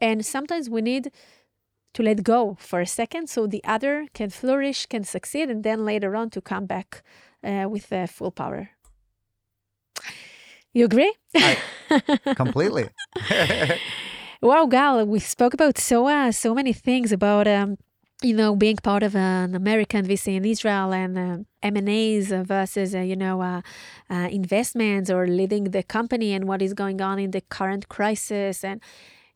[0.00, 1.10] And sometimes we need
[1.94, 5.84] to let go for a second so the other can flourish, can succeed, and then
[5.84, 7.02] later on to come back
[7.42, 8.70] uh, with uh, full power.
[10.78, 11.12] You agree?
[12.36, 12.88] Completely.
[14.40, 17.76] Wow, Gal, we spoke about so uh, so many things about um,
[18.22, 22.30] you know being part of an American VC in Israel and uh, M and A's
[22.54, 23.62] versus uh, you know uh,
[24.08, 28.62] uh, investments or leading the company and what is going on in the current crisis
[28.62, 28.80] and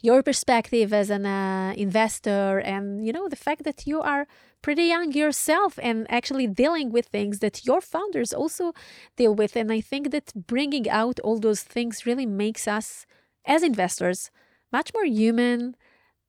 [0.01, 4.28] your perspective as an uh, investor and you know the fact that you are
[4.63, 8.73] pretty young yourself and actually dealing with things that your founders also
[9.17, 9.57] deal with.
[9.57, 13.07] And i think that bringing out all those things really makes us
[13.45, 14.31] as investors
[14.73, 15.77] much more human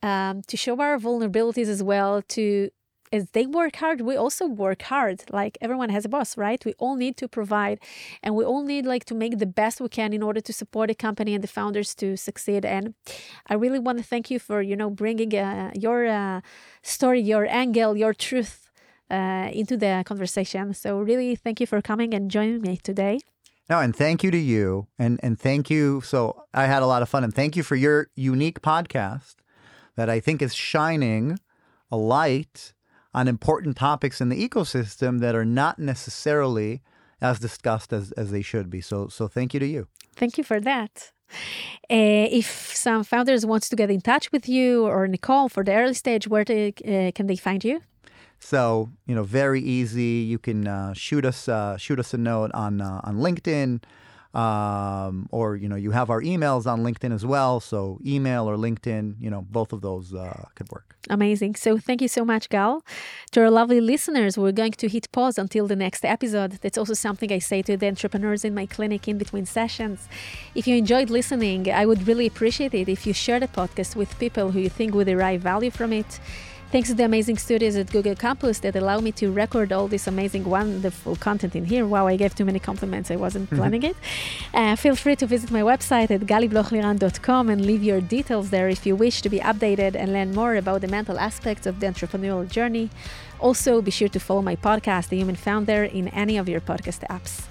[0.01, 2.69] um, to show our vulnerabilities as well to
[3.13, 6.61] as they work hard we also work hard like everyone has a boss right?
[6.65, 7.77] We all need to provide
[8.23, 10.87] and we all need like to make the best we can in order to support
[10.89, 12.93] the company and the founders to succeed and
[13.51, 16.41] i really want to thank you for you know bringing uh, your uh,
[16.81, 18.63] story your angle your truth
[19.13, 20.73] uh, into the conversation.
[20.73, 23.19] So really thank you for coming and joining me today.
[23.69, 26.01] No, and thank you to you, and and thank you.
[26.01, 29.35] So I had a lot of fun, and thank you for your unique podcast
[29.95, 31.39] that I think is shining
[31.89, 32.73] a light
[33.13, 36.81] on important topics in the ecosystem that are not necessarily
[37.21, 38.81] as discussed as as they should be.
[38.81, 39.87] So so thank you to you.
[40.15, 41.11] Thank you for that.
[41.89, 45.73] Uh, if some founders wants to get in touch with you or Nicole for the
[45.73, 47.81] early stage, where they, uh, can they find you?
[48.39, 50.25] So you know, very easy.
[50.31, 53.81] You can uh, shoot us uh, shoot us a note on uh, on LinkedIn,
[54.33, 57.59] um, or you know, you have our emails on LinkedIn as well.
[57.59, 60.95] So email or LinkedIn, you know, both of those uh, could work.
[61.09, 61.55] Amazing.
[61.55, 62.83] So thank you so much, Gal.
[63.31, 66.53] To our lovely listeners, we're going to hit pause until the next episode.
[66.61, 70.07] That's also something I say to the entrepreneurs in my clinic in between sessions.
[70.55, 74.17] If you enjoyed listening, I would really appreciate it if you share the podcast with
[74.17, 76.19] people who you think would derive value from it.
[76.73, 80.07] Thanks to the amazing studios at Google Campus that allow me to record all this
[80.07, 81.85] amazing, wonderful content in here.
[81.85, 83.11] Wow, I gave too many compliments.
[83.11, 83.95] I wasn't planning it.
[84.55, 88.87] Uh, feel free to visit my website at galiblochliran.com and leave your details there if
[88.87, 92.49] you wish to be updated and learn more about the mental aspects of the entrepreneurial
[92.49, 92.89] journey.
[93.39, 97.07] Also, be sure to follow my podcast, The Human Founder, in any of your podcast
[97.07, 97.43] apps.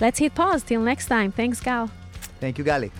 [0.00, 0.62] Let's hit pause.
[0.62, 1.32] Till next time.
[1.32, 1.90] Thanks, Gal.
[2.40, 2.90] Thank you, Gali.